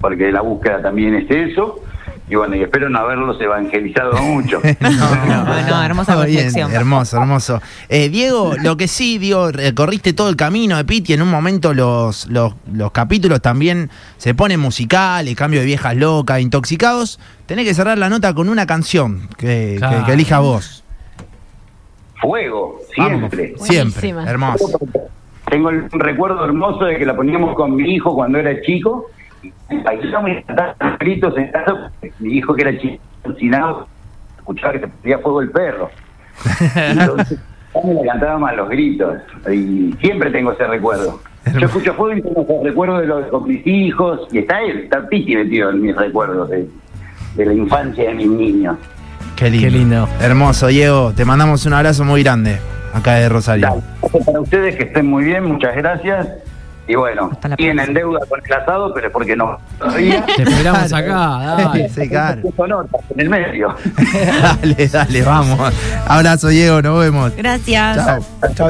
porque 0.00 0.30
la 0.30 0.42
búsqueda 0.42 0.80
también 0.80 1.14
es 1.14 1.30
eso. 1.30 1.80
Y 2.28 2.36
bueno, 2.36 2.54
y 2.54 2.62
espero 2.62 2.88
no 2.88 3.00
haberlos 3.00 3.40
evangelizado 3.40 4.12
mucho. 4.22 4.60
no, 4.80 5.82
hermosa 5.84 6.12
Todo 6.12 6.24
bien, 6.26 6.44
reflexión. 6.44 6.70
hermoso, 6.72 7.16
hermoso. 7.16 7.60
Eh, 7.88 8.08
Diego, 8.08 8.54
lo 8.62 8.76
que 8.76 8.86
sí, 8.86 9.18
Diego, 9.18 9.50
recorriste 9.50 10.12
todo 10.12 10.28
el 10.28 10.36
camino 10.36 10.76
de 10.76 10.84
Piti. 10.84 11.12
En 11.12 11.22
un 11.22 11.30
momento 11.30 11.74
los, 11.74 12.28
los, 12.28 12.54
los 12.72 12.92
capítulos 12.92 13.42
también 13.42 13.90
se 14.18 14.34
ponen 14.34 14.60
musicales, 14.60 15.34
cambio 15.34 15.58
de 15.58 15.66
viejas 15.66 15.96
locas, 15.96 16.40
intoxicados. 16.40 17.18
Tenés 17.46 17.64
que 17.66 17.74
cerrar 17.74 17.98
la 17.98 18.08
nota 18.08 18.32
con 18.32 18.48
una 18.48 18.64
canción 18.64 19.26
que, 19.36 19.72
que- 19.72 19.76
Claro. 19.78 20.06
que 20.06 20.12
elija 20.12 20.38
vos. 20.38 20.79
Fuego, 22.20 22.78
Vamos, 22.98 23.18
siempre. 23.30 23.54
siempre. 23.58 24.12
Buenísima. 24.12 24.30
Hermoso. 24.30 24.78
Tengo 25.48 25.70
el- 25.70 25.88
un 25.92 26.00
recuerdo 26.00 26.44
hermoso 26.44 26.84
de 26.84 26.96
que 26.98 27.06
la 27.06 27.16
poníamos 27.16 27.54
con 27.56 27.74
mi 27.74 27.94
hijo 27.94 28.14
cuando 28.14 28.38
era 28.38 28.60
chico. 28.62 29.06
Y 29.42 29.78
bailamos 29.78 30.30
y 30.30 30.44
gritos 31.00 31.36
en 31.38 31.50
casa. 31.50 31.90
porque 32.00 32.12
Mi 32.20 32.34
hijo, 32.34 32.54
que 32.54 32.62
era 32.62 32.78
chico, 32.78 33.02
alucinado, 33.24 33.86
escuchaba 34.38 34.72
que 34.74 34.80
se 34.80 34.88
prendía 34.88 35.18
fuego 35.18 35.40
el 35.40 35.50
perro. 35.50 35.90
Entonces, 36.76 37.38
me 37.84 37.94
la 37.94 38.12
cantábamos 38.12 38.50
a 38.50 38.52
los 38.54 38.68
gritos. 38.68 39.16
Y 39.50 39.92
siempre 40.00 40.30
tengo 40.30 40.52
ese 40.52 40.66
recuerdo. 40.66 41.20
Yo 41.58 41.66
escucho 41.66 41.94
fuego 41.94 42.16
y 42.18 42.22
tengo 42.22 42.42
ese 42.42 42.60
recuerdo 42.62 42.98
de 42.98 43.06
los 43.06 43.26
con 43.28 43.48
mis 43.48 43.66
hijos. 43.66 44.28
Y 44.32 44.38
está 44.38 44.60
él, 44.62 44.80
está 44.80 45.08
Piti 45.08 45.34
metido 45.36 45.70
en 45.70 45.80
mis 45.80 45.96
recuerdos 45.96 46.50
de, 46.50 46.68
de 47.36 47.46
la 47.46 47.54
infancia 47.54 48.08
de 48.10 48.14
mis 48.14 48.28
niños. 48.28 48.76
Qué 49.40 49.48
lindo. 49.48 49.66
Qué 49.66 49.70
lindo. 49.70 50.08
Hermoso, 50.20 50.66
Diego. 50.66 51.14
Te 51.16 51.24
mandamos 51.24 51.64
un 51.64 51.72
abrazo 51.72 52.04
muy 52.04 52.22
grande 52.22 52.58
acá 52.92 53.14
de 53.14 53.30
Rosario. 53.30 53.82
Dale, 54.02 54.24
para 54.26 54.40
ustedes 54.40 54.76
que 54.76 54.82
estén 54.84 55.06
muy 55.06 55.24
bien, 55.24 55.44
muchas 55.44 55.74
gracias. 55.76 56.28
Y 56.86 56.94
bueno, 56.94 57.30
tienen 57.56 57.78
en 57.78 57.94
deuda 57.94 58.18
con 58.28 58.40
el 58.44 58.52
asado, 58.52 58.92
pero 58.92 59.06
es 59.06 59.12
porque 59.12 59.34
no 59.36 59.58
todavía. 59.78 60.26
Te 60.26 60.42
esperamos 60.42 60.92
acá, 60.92 61.56
dale. 61.56 61.88
Sí, 61.88 62.08
claro. 62.08 62.42
Puso 62.42 62.66
notas 62.66 63.00
en 63.14 63.20
el 63.20 63.30
medio. 63.30 63.74
dale, 64.42 64.88
dale, 64.88 65.22
vamos. 65.22 65.72
Abrazo, 66.06 66.48
Diego, 66.48 66.82
nos 66.82 67.00
vemos. 67.00 67.32
Gracias. 67.36 67.96
Chao. 67.96 68.18
Chao, 68.54 68.68